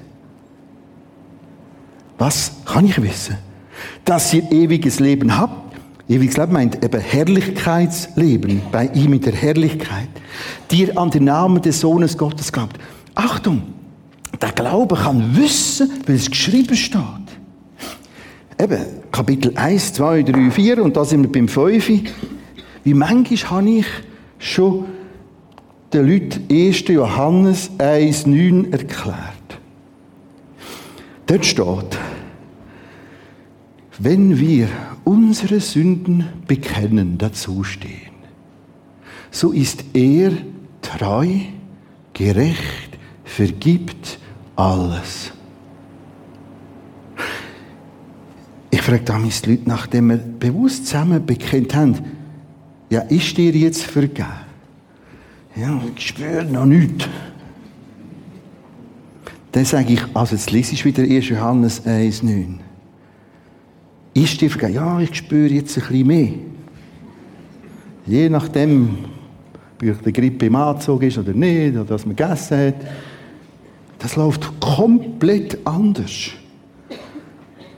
Was 2.19 2.53
kann 2.65 2.87
ich 2.87 3.01
wissen? 3.03 3.37
Dass 4.05 4.33
ihr 4.33 4.51
ewiges 4.51 5.01
Leben 5.01 5.37
habt. 5.37 5.75
Ewiges 6.09 6.37
Leben 6.37 6.53
meint 6.53 6.85
eben 6.85 7.01
Herrlichkeitsleben, 7.01 8.61
bei 8.71 8.87
ihm 8.89 9.15
in 9.15 9.21
der 9.21 9.33
Herrlichkeit. 9.33 10.09
Die 10.71 10.83
ihr 10.83 10.99
an 10.99 11.11
den 11.11 11.25
Namen 11.25 11.63
des 11.63 11.81
Sohnes 11.81 12.19
Gottes 12.19 12.53
glaubt. 12.53 12.79
Achtung, 13.15 13.63
der 14.41 14.53
Glaube 14.53 14.97
kann 14.97 15.37
wissen, 15.37 15.91
weil 16.07 16.17
es 16.17 16.31
geschrieben 16.31 16.77
steht. 16.77 17.01
Eben, 18.61 18.79
Kapitel 19.11 19.53
1, 19.57 19.95
2, 19.95 20.23
3, 20.23 20.51
4 20.51 20.83
und 20.83 20.97
da 20.97 21.05
sind 21.05 21.23
wir 21.23 21.33
beim 21.33 21.49
5. 21.49 21.89
Wie 22.85 22.95
manchmal 22.95 23.51
habe 23.51 23.71
ich 23.71 23.87
schon 24.39 24.85
den 25.93 26.09
Leuten 26.09 26.47
1. 26.51 26.89
Johannes 26.89 27.71
1, 27.79 28.27
9 28.27 28.73
erklärt. 28.73 29.34
Dort 31.35 31.47
steht, 31.47 31.99
wenn 33.99 34.39
wir 34.39 34.69
unsere 35.03 35.59
Sünden 35.59 36.29
bekennen, 36.47 37.19
dazustehen, 37.19 38.15
so 39.33 39.51
ist 39.51 39.85
er 39.95 40.31
treu, 40.81 41.27
gerecht, 42.13 42.99
vergibt 43.25 44.21
alles. 44.55 45.33
Ich 48.71 48.83
frage 48.83 49.03
damals 49.03 49.43
die 49.43 49.57
Leute, 49.57 49.69
nachdem 49.69 50.11
wir 50.11 50.19
bewusst 50.19 50.87
zusammen 50.87 51.27
bekennt 51.27 51.75
haben, 51.75 51.97
ja, 52.91 53.01
ist 53.01 53.37
dir 53.37 53.51
jetzt 53.51 53.83
vergeben? 53.83 54.29
Ja, 55.57 55.83
ich 55.97 56.11
spüre 56.11 56.45
noch 56.45 56.65
nichts. 56.65 57.09
Dann 59.55 59.65
sage 59.65 59.93
ich, 59.93 60.03
also 60.15 60.35
jetzt 60.35 60.51
lese 60.51 60.73
ich 60.73 60.85
wieder 60.85 61.05
1. 61.05 61.29
Johannes 61.29 61.87
1,9. 61.87 62.59
Ist 64.13 64.41
dir 64.41 64.51
vergeben? 64.51 64.75
Ja, 64.75 64.99
ich 64.99 65.15
spüre 65.15 65.47
jetzt 65.47 65.79
ein 65.79 65.87
bisschen 65.87 66.07
mehr. 66.09 66.29
Je 68.05 68.29
nachdem, 68.29 68.99
ob 69.81 70.03
die 70.03 70.13
Grippe 70.13 70.47
im 70.47 70.57
Anzug 70.57 71.05
ist 71.05 71.19
oder 71.19 71.33
nicht, 71.33 71.73
oder 71.77 71.85
dass 71.85 72.05
man 72.05 72.17
gegessen 72.17 72.59
hat. 72.59 72.75
Das 74.01 74.17
läuft 74.17 74.59
komplett 74.59 75.65
anders. 75.65 76.31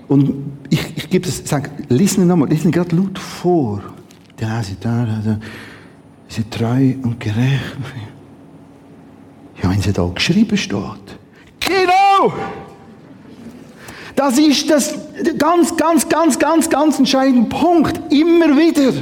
Und 0.09 0.33
ich, 0.71 0.97
ich 0.97 1.11
gebe 1.11 1.29
es, 1.29 1.47
sage, 1.47 1.69
lesen 1.91 2.27
nochmal, 2.27 2.49
lesen 2.49 2.73
gerade 2.73 2.97
laut 2.97 3.19
vor. 3.19 3.83
Da, 4.39 4.63
sie 4.63 4.77
da, 4.81 5.05
da, 5.05 5.21
da. 5.23 5.41
Sie 6.27 6.43
treu 6.45 6.95
und 7.03 7.21
gerecht. 7.21 7.77
Ja, 9.63 9.71
wenn 9.71 9.83
sie 9.83 9.93
da 9.93 10.11
geschrieben 10.15 10.57
steht. 10.57 11.16
Genau! 11.67 12.33
Das 14.15 14.39
ist 14.39 14.71
das 14.71 14.95
ganz, 15.37 15.77
ganz, 15.77 16.09
ganz, 16.09 16.39
ganz, 16.39 16.71
ganz 16.71 16.99
entscheidende 16.99 17.49
Punkt. 17.49 18.01
Immer 18.13 18.57
wieder. 18.57 18.93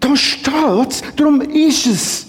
Da 0.00 0.16
steht 0.16 1.02
darum 1.16 1.40
ist 1.42 1.86
es. 1.86 2.26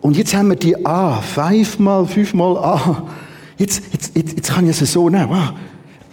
Und 0.00 0.16
jetzt 0.16 0.34
haben 0.34 0.48
wir 0.48 0.56
die 0.56 0.84
A, 0.84 1.20
fünfmal, 1.20 2.06
fünfmal 2.06 2.56
A. 2.58 3.06
Jetzt, 3.56 3.82
jetzt, 3.92 4.16
jetzt, 4.16 4.36
jetzt 4.36 4.52
kann 4.52 4.68
ich 4.68 4.80
es 4.80 4.92
so 4.92 5.08
nehmen. 5.08 5.30
Wow. 5.30 5.52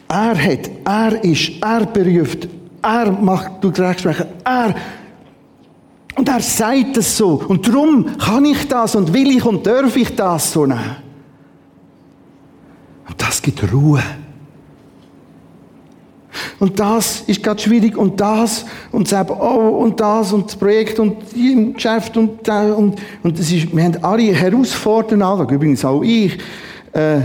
Er 0.08 0.38
hat, 0.38 0.70
er 0.86 1.24
ist, 1.24 1.52
er 1.62 1.86
beruft, 1.86 2.48
er 2.82 3.12
macht 3.12 3.64
durch 3.64 3.80
Rechtsprechen, 3.80 4.28
er. 4.46 4.76
Und 6.20 6.28
er 6.28 6.42
sagt 6.42 6.98
es 6.98 7.16
so. 7.16 7.42
Und 7.48 7.66
darum 7.66 8.18
kann 8.18 8.44
ich 8.44 8.68
das 8.68 8.94
und 8.94 9.14
will 9.14 9.38
ich 9.38 9.46
und 9.46 9.66
darf 9.66 9.96
ich 9.96 10.14
das 10.18 10.52
so 10.52 10.66
nehmen. 10.66 10.98
Und 13.08 13.22
das 13.22 13.42
gibt 13.42 13.64
Ruhe. 13.72 14.04
Und 16.60 16.78
das 16.78 17.22
ist 17.22 17.42
gerade 17.42 17.62
schwierig 17.62 17.96
und 17.96 18.20
das 18.20 18.66
und 18.92 19.08
selber, 19.08 19.40
oh, 19.40 19.82
und 19.82 19.98
das 20.02 20.34
und 20.34 20.48
das 20.48 20.58
Projekt 20.58 21.00
und 21.00 21.16
im 21.34 21.76
Geschäft 21.76 22.18
und 22.18 22.46
da 22.46 22.74
und, 22.74 23.00
und 23.24 23.40
das 23.40 23.50
ist, 23.50 23.74
wir 23.74 23.82
haben 23.82 24.04
alle 24.04 24.36
Herausforderungen, 24.36 25.48
übrigens 25.48 25.86
auch 25.86 26.02
ich, 26.02 26.38
äh, 26.92 27.22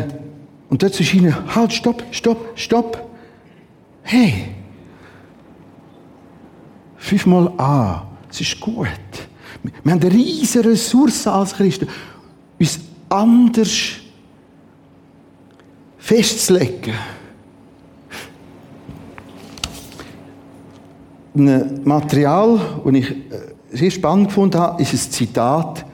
und 0.71 0.81
dort 0.81 0.95
zu 0.95 1.03
schienen, 1.03 1.35
halt, 1.53 1.73
stopp, 1.73 2.05
stopp, 2.13 2.39
stopp. 2.55 3.03
Hey, 4.05 4.51
fünfmal 6.97 7.53
A, 7.59 8.14
es 8.35 8.41
ist 8.41 8.61
gut. 8.61 8.89
Wir 9.85 9.93
haben 9.93 10.01
eine 10.01 10.13
riesige 10.13 10.71
Ressource 10.71 11.27
als 11.29 11.55
Christen, 11.55 11.87
uns 12.59 12.81
anders 13.09 13.93
festzulegen. 15.99 16.95
Ein 21.37 21.81
Material, 21.85 22.61
das 22.85 22.95
ich 22.95 23.11
äh, 23.11 23.17
sehr 23.71 23.91
spannend 23.91 24.29
gefunden 24.29 24.59
habe, 24.59 24.83
ist 24.83 24.93
ein 24.93 25.11
Zitat 25.13 25.85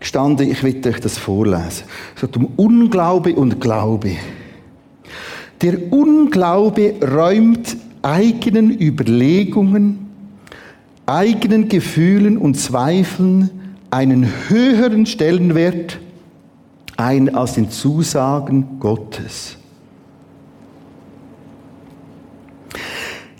gestanden, 0.00 0.50
ich 0.50 0.62
will 0.62 0.80
euch 0.84 1.00
das 1.00 1.16
vorlesen. 1.16 1.84
Es 2.14 2.20
geht 2.20 2.36
um 2.36 2.46
Unglaube 2.56 3.34
und 3.34 3.60
Glaube. 3.60 4.16
Der 5.62 5.92
Unglaube 5.92 6.94
räumt 7.02 7.76
eigenen 8.02 8.80
Überlegungen, 8.80 10.07
eigenen 11.08 11.68
Gefühlen 11.68 12.36
und 12.36 12.54
Zweifeln 12.54 13.50
einen 13.90 14.26
höheren 14.48 15.06
Stellenwert 15.06 15.98
ein 16.96 17.34
als 17.34 17.54
den 17.54 17.70
Zusagen 17.70 18.78
Gottes. 18.80 19.56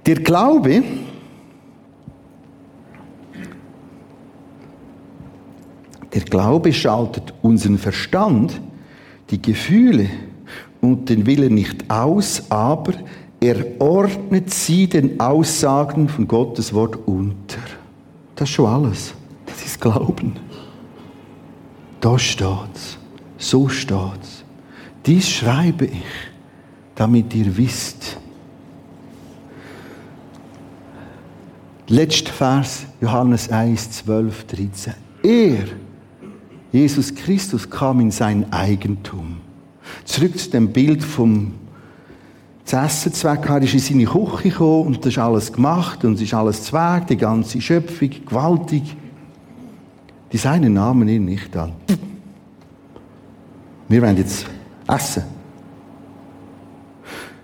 Der 0.06 0.16
Glaube 0.16 0.82
Der 6.14 6.22
Glaube 6.22 6.72
schaltet 6.72 7.34
unseren 7.42 7.78
Verstand, 7.78 8.60
die 9.30 9.40
Gefühle 9.40 10.08
und 10.80 11.10
den 11.10 11.26
Willen 11.26 11.54
nicht 11.54 11.90
aus, 11.90 12.50
aber 12.50 12.94
er 13.40 13.80
ordnet 13.80 14.52
sie 14.52 14.88
den 14.88 15.20
Aussagen 15.20 16.08
von 16.08 16.26
Gottes 16.26 16.72
Wort 16.74 16.98
unter. 17.06 17.60
Das 18.34 18.48
ist 18.48 18.54
schon 18.54 18.66
alles. 18.66 19.14
Das 19.46 19.64
ist 19.64 19.80
Glauben. 19.80 20.34
Da 22.00 22.18
steht's. 22.18 22.98
So 23.36 23.68
steht's. 23.68 24.44
Dies 25.06 25.28
schreibe 25.28 25.86
ich, 25.86 26.02
damit 26.94 27.34
ihr 27.34 27.56
wisst. 27.56 28.18
Letzter 31.86 32.32
Vers, 32.32 32.84
Johannes 33.00 33.50
1, 33.50 33.90
12, 33.92 34.44
13. 34.44 34.94
Er, 35.22 35.64
Jesus 36.72 37.14
Christus, 37.14 37.70
kam 37.70 38.00
in 38.00 38.10
sein 38.10 38.52
Eigentum. 38.52 39.38
Zurück 40.04 40.38
zu 40.38 40.50
dem 40.50 40.70
Bild 40.72 41.02
vom 41.02 41.54
zu 42.68 42.76
essen 42.76 43.14
Zweck 43.14 43.48
hat, 43.48 43.64
ist 43.64 43.72
in 43.72 43.80
seine 43.80 44.04
Küche 44.04 44.50
gekommen 44.50 44.88
und 44.88 44.98
das 44.98 45.12
ist 45.12 45.18
alles 45.18 45.50
gemacht 45.50 46.04
und 46.04 46.14
es 46.14 46.20
ist 46.20 46.34
alles 46.34 46.64
Zweck, 46.64 47.06
die 47.06 47.16
ganze 47.16 47.62
Schöpfung, 47.62 48.10
gewaltig. 48.26 48.94
Die 50.30 50.36
seinen 50.36 50.74
Namen 50.74 51.08
ihn 51.08 51.24
nicht 51.24 51.56
an. 51.56 51.72
Wir 53.88 54.02
wollen 54.02 54.18
jetzt 54.18 54.44
essen. 54.86 55.22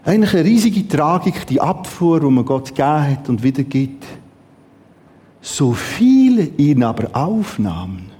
Eigentlich 0.04 0.34
eine 0.34 0.44
riesige 0.44 0.86
Tragik, 0.86 1.46
die 1.46 1.58
Abfuhr, 1.58 2.20
die 2.20 2.26
man 2.26 2.44
Gott 2.44 2.68
gegeben 2.68 3.10
hat 3.12 3.28
und 3.30 3.42
wieder 3.42 3.62
gibt. 3.62 4.04
So 5.40 5.72
viele 5.72 6.42
ihn 6.58 6.82
aber 6.82 7.08
aufnahmen. 7.16 8.10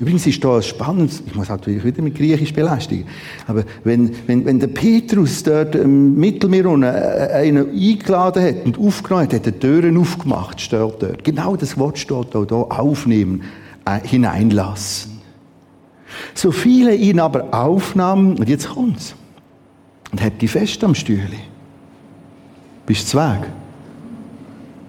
Übrigens 0.00 0.26
ist 0.28 0.44
da 0.44 0.62
spannend, 0.62 1.22
ich 1.26 1.34
muss 1.34 1.48
natürlich 1.48 1.82
wieder 1.84 2.02
mit 2.02 2.14
Griechisch 2.14 2.52
belästigen, 2.52 3.06
aber 3.48 3.64
wenn, 3.82 4.14
wenn, 4.28 4.44
wenn 4.44 4.60
der 4.60 4.68
Petrus 4.68 5.42
dort 5.42 5.74
im 5.74 6.14
Mittelmeer 6.14 6.66
unten 6.66 6.84
äh, 6.84 7.30
einen 7.32 7.70
eingeladen 7.70 8.44
hat 8.44 8.64
und 8.64 8.78
aufgenommen 8.78 9.24
hat, 9.24 9.34
hat 9.34 9.46
er 9.46 9.58
Türen 9.58 9.96
aufgemacht, 9.96 10.60
steht 10.60 10.78
dort. 10.78 11.24
Genau 11.24 11.56
das 11.56 11.76
Wort 11.76 11.98
steht 11.98 12.36
auch 12.36 12.44
da, 12.44 12.54
aufnehmen, 12.54 13.42
äh, 13.86 13.98
hineinlassen. 14.06 15.18
So 16.32 16.52
viele 16.52 16.94
ihn 16.94 17.18
aber 17.18 17.52
aufnahmen, 17.52 18.36
und 18.36 18.48
jetzt 18.48 18.68
kommt's, 18.68 19.16
und 20.12 20.22
hat 20.22 20.40
die 20.40 20.48
fest 20.48 20.82
am 20.84 20.94
Stühle. 20.94 21.38
Bist 22.86 23.12
du 23.12 23.18
weg? 23.18 23.48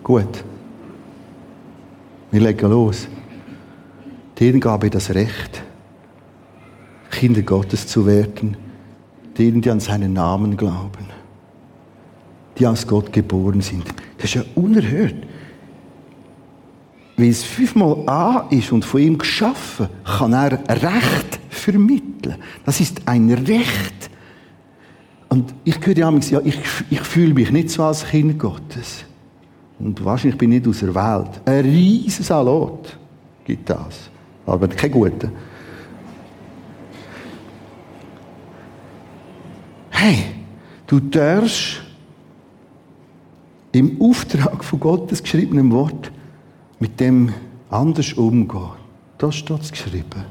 Gut. 0.04 0.44
Wir 2.32 2.42
legen 2.42 2.70
los. 2.70 3.08
Denen 4.40 4.62
gab 4.62 4.84
er 4.84 4.90
das 4.90 5.14
Recht, 5.14 5.64
Kinder 7.12 7.42
Gottes 7.42 7.88
zu 7.88 8.06
werden, 8.06 8.56
denen, 9.38 9.62
die 9.62 9.70
an 9.70 9.82
seinen 9.82 10.14
Namen 10.14 10.56
glauben, 10.56 11.06
die 12.58 12.66
aus 12.66 12.88
Gott 12.88 13.12
geboren 13.12 13.62
sind. 13.62 13.84
Das 14.18 14.26
ist 14.26 14.36
ja 14.36 14.44
unerhört. 14.56 15.16
Weil 17.18 17.30
es 17.30 17.44
fünfmal 17.44 18.08
A 18.08 18.48
ist 18.50 18.72
und 18.72 18.86
von 18.86 19.02
ihm 19.02 19.18
geschaffen, 19.18 19.90
kann 20.06 20.32
er 20.32 20.54
Recht 20.70 21.40
vermitteln. 21.50 22.36
Das 22.66 22.80
ist 22.80 23.02
ein 23.06 23.30
Recht. 23.30 24.10
Und 25.28 25.54
ich 25.66 25.86
höre 25.86 25.98
ja, 25.98 26.10
ja 26.10 26.42
ich, 26.46 26.58
ich 26.90 27.02
fühle 27.02 27.34
mich 27.34 27.52
nicht 27.52 27.72
so 27.72 27.84
als 27.84 28.06
Kind 28.06 28.40
Gottes. 28.40 29.04
Und 29.80 30.04
wahrscheinlich 30.04 30.38
bin 30.38 30.54
ich 30.54 30.60
nicht 30.60 30.70
aus 30.70 30.80
der 30.80 30.96
Welt. 30.96 31.42
Ein 31.46 31.66
riesen 31.66 32.24
Salat 32.24 32.98
gibt 33.44 33.70
das 33.70 34.10
aber 34.50 34.68
kein 34.68 34.92
guter. 34.92 35.32
Hey, 39.90 40.26
du 40.88 41.00
darfst 41.00 41.82
im 43.72 44.02
Auftrag 44.02 44.64
von 44.64 44.80
Gottes 44.80 45.22
geschriebenen 45.22 45.72
Wort 45.72 46.12
mit 46.80 47.00
dem 47.00 47.34
anders 47.70 48.14
umgehen. 48.14 48.72
Da 49.18 49.32
steht 49.32 49.62
es 49.62 49.72
geschrieben. 49.72 50.26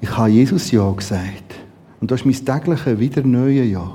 Ich 0.00 0.16
habe 0.16 0.28
Jesus 0.28 0.70
Ja 0.70 0.90
gesagt. 0.92 1.54
Und 2.00 2.10
das 2.10 2.20
ist 2.20 2.26
mein 2.26 2.44
tägliches, 2.44 2.98
wieder 2.98 3.22
neue 3.22 3.64
Ja. 3.64 3.90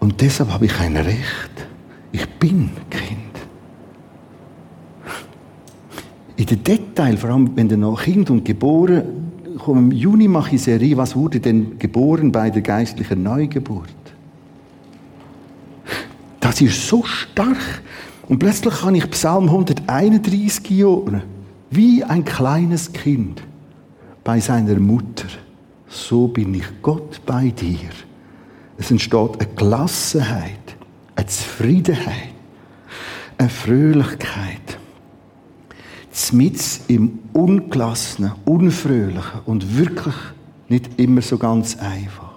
Und 0.00 0.20
deshalb 0.20 0.50
habe 0.50 0.66
ich 0.66 0.80
ein 0.80 0.96
Recht. 0.96 1.50
Ich 2.12 2.26
bin 2.38 2.70
Kind. 2.90 3.27
In 6.38 6.46
den 6.46 6.62
Detail, 6.62 7.16
vor 7.16 7.30
allem 7.30 7.50
wenn 7.56 7.68
du 7.68 7.76
noch 7.76 8.00
Kind 8.00 8.30
und 8.30 8.44
geboren, 8.44 9.02
im 9.66 9.90
Juni 9.90 10.28
mache 10.28 10.54
ich 10.54 10.62
Serie, 10.62 10.96
was 10.96 11.16
wurde 11.16 11.40
denn 11.40 11.78
geboren 11.80 12.30
bei 12.30 12.48
der 12.48 12.62
geistlichen 12.62 13.24
Neugeburt? 13.24 13.88
Das 16.38 16.60
ist 16.60 16.86
so 16.86 17.02
stark. 17.02 17.82
Und 18.28 18.38
plötzlich 18.38 18.72
kann 18.72 18.94
ich 18.94 19.10
Psalm 19.10 19.48
131 19.48 20.70
hören, 20.70 21.22
wie 21.70 22.04
ein 22.04 22.24
kleines 22.24 22.92
Kind 22.92 23.42
bei 24.22 24.38
seiner 24.38 24.78
Mutter. 24.78 25.26
So 25.88 26.28
bin 26.28 26.54
ich 26.54 26.66
Gott 26.82 27.20
bei 27.26 27.48
dir. 27.50 27.90
Es 28.76 28.92
entsteht 28.92 29.40
eine 29.40 29.48
Gelassenheit, 29.56 30.76
eine 31.16 31.26
Zufriedenheit, 31.26 32.34
eine 33.38 33.48
Fröhlichkeit 33.48 34.67
mit 36.32 36.58
im 36.88 37.18
Ungelassenen, 37.32 38.32
Unfröhlichen 38.44 39.40
und 39.46 39.78
wirklich 39.78 40.14
nicht 40.68 40.98
immer 40.98 41.22
so 41.22 41.38
ganz 41.38 41.76
einfach. 41.78 42.28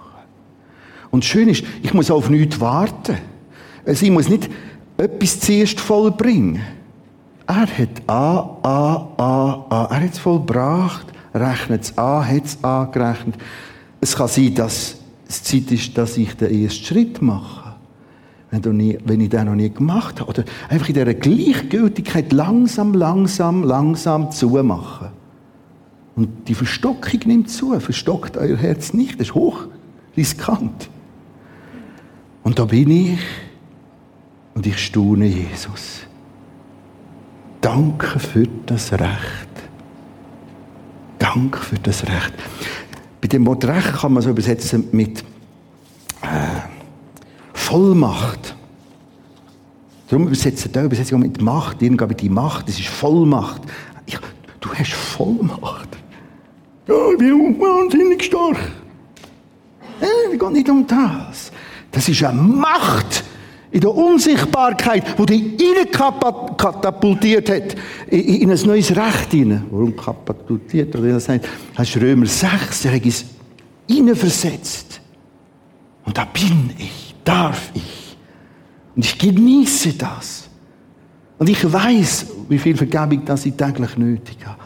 Und 1.10 1.24
schön 1.24 1.48
ist, 1.48 1.64
ich 1.82 1.92
muss 1.92 2.10
auf 2.10 2.30
nichts 2.30 2.60
warten. 2.60 3.18
Also 3.84 4.06
ich 4.06 4.10
muss 4.10 4.28
nicht 4.28 4.48
etwas 4.96 5.40
zuerst 5.40 5.80
vollbringen. 5.80 6.62
Er 7.46 7.66
hat 7.66 8.02
A, 8.06 8.58
A, 8.62 9.08
A, 9.18 9.66
A. 9.68 9.88
Er 9.90 10.00
hat 10.04 10.12
es 10.12 10.18
vollbracht, 10.18 11.06
rechnet 11.34 11.82
es 11.82 11.98
an, 11.98 12.26
hat 12.26 12.44
es 12.44 12.64
angerechnet. 12.64 13.34
Es 14.00 14.16
kann 14.16 14.28
sein, 14.28 14.54
dass 14.54 14.96
es 15.28 15.42
Zeit 15.42 15.70
ist, 15.70 15.96
dass 15.98 16.16
ich 16.16 16.34
den 16.34 16.62
ersten 16.62 16.84
Schritt 16.84 17.20
mache 17.20 17.61
wenn 18.52 19.20
ich 19.20 19.28
das 19.30 19.44
noch 19.44 19.54
nie 19.54 19.70
gemacht 19.70 20.20
habe. 20.20 20.30
Oder 20.30 20.44
einfach 20.68 20.88
in 20.88 20.94
dieser 20.94 21.14
Gleichgültigkeit 21.14 22.32
langsam, 22.32 22.94
langsam, 22.94 23.64
langsam 23.64 24.30
zumachen. 24.30 25.08
Und 26.14 26.48
die 26.48 26.54
Verstockung 26.54 27.20
nimmt 27.24 27.50
zu. 27.50 27.78
Verstockt 27.80 28.36
euer 28.36 28.56
Herz 28.56 28.92
nicht. 28.92 29.18
Das 29.18 29.28
ist 29.28 29.34
hoch 29.34 29.66
riskant. 30.16 30.90
Und 32.42 32.58
da 32.58 32.66
bin 32.66 32.90
ich 32.90 33.18
und 34.54 34.66
ich 34.66 34.78
staune 34.78 35.26
Jesus. 35.26 36.00
Danke 37.60 38.18
für 38.18 38.46
das 38.66 38.92
Recht. 38.92 39.48
Danke 41.18 41.58
für 41.58 41.78
das 41.78 42.02
Recht. 42.02 42.34
Bei 43.20 43.28
dem 43.28 43.46
Wort 43.46 43.64
Recht 43.64 43.94
kann 43.94 44.12
man 44.12 44.22
so 44.22 44.30
übersetzen 44.30 44.88
mit 44.90 45.20
äh, 46.22 46.81
Vollmacht. 47.62 48.54
Darum 50.08 50.26
übersetzt 50.26 50.68
er 50.74 50.84
übersetzt 50.84 51.12
mit 51.12 51.40
Macht, 51.40 51.80
irgendwie 51.80 52.14
die 52.14 52.28
Macht, 52.28 52.68
das 52.68 52.78
ist 52.78 52.88
Vollmacht. 52.88 53.62
Ich, 54.04 54.18
du 54.60 54.68
hast 54.74 54.92
Vollmacht. 54.92 55.88
Ja, 56.86 56.94
ich 57.12 57.18
bin 57.18 57.58
wahnsinnig 57.58 58.24
stark. 58.24 58.58
Ja, 60.00 60.08
es 60.30 60.38
geht 60.38 60.50
nicht 60.50 60.68
um 60.68 60.86
das. 60.86 61.52
Das 61.90 62.08
ist 62.08 62.22
eine 62.24 62.40
Macht 62.42 63.24
in 63.70 63.80
der 63.80 63.94
Unsichtbarkeit, 63.94 65.18
die 65.18 65.56
dich 65.56 65.90
katapultiert 65.92 67.48
hat 67.48 67.76
in 68.08 68.50
ein 68.50 68.60
neues 68.66 68.94
Recht 68.94 69.30
hinein. 69.30 69.64
Warum 69.70 69.96
katapultiert? 69.96 70.94
Oder 70.96 71.12
das 71.14 71.28
heißt, 71.28 71.48
hast 71.74 71.96
Römer 71.96 72.26
6, 72.26 72.82
der 72.82 73.00
hineinversetzt. 73.88 75.00
Und 76.04 76.18
da 76.18 76.24
bin 76.26 76.70
ich, 76.76 77.01
darf 77.24 77.70
ich. 77.74 78.16
Und 78.94 79.04
ich 79.04 79.18
genieße 79.18 79.94
das. 79.94 80.48
Und 81.38 81.48
ich 81.48 81.72
weiß, 81.72 82.26
wie 82.48 82.58
viel 82.58 82.76
Vergebung 82.76 83.24
das 83.24 83.46
ich 83.46 83.54
täglich 83.54 83.96
nötig 83.96 84.38
habe. 84.44 84.58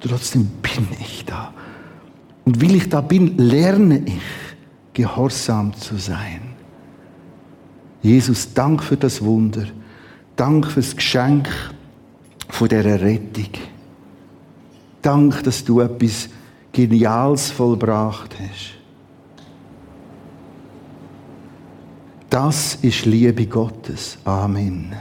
Trotzdem 0.00 0.46
bin 0.62 0.88
ich 1.00 1.24
da. 1.24 1.52
Und 2.44 2.60
weil 2.60 2.76
ich 2.76 2.88
da 2.88 3.00
bin, 3.00 3.36
lerne 3.36 4.02
ich, 4.04 4.20
gehorsam 4.92 5.74
zu 5.74 5.96
sein. 5.96 6.40
Jesus, 8.02 8.52
Dank 8.52 8.82
für 8.82 8.96
das 8.96 9.22
Wunder. 9.22 9.66
Dank 10.36 10.66
für 10.66 10.80
das 10.80 10.96
Geschenk 10.96 11.48
von 12.48 12.68
dieser 12.68 13.00
Rettung. 13.00 13.50
Dank, 15.00 15.42
dass 15.44 15.64
du 15.64 15.80
etwas 15.80 16.28
Geniales 16.72 17.50
vollbracht 17.50 18.34
hast. 18.38 18.81
Das 22.32 22.76
ist 22.80 23.04
Liebe 23.04 23.44
Gottes. 23.44 24.16
Amen. 24.24 24.96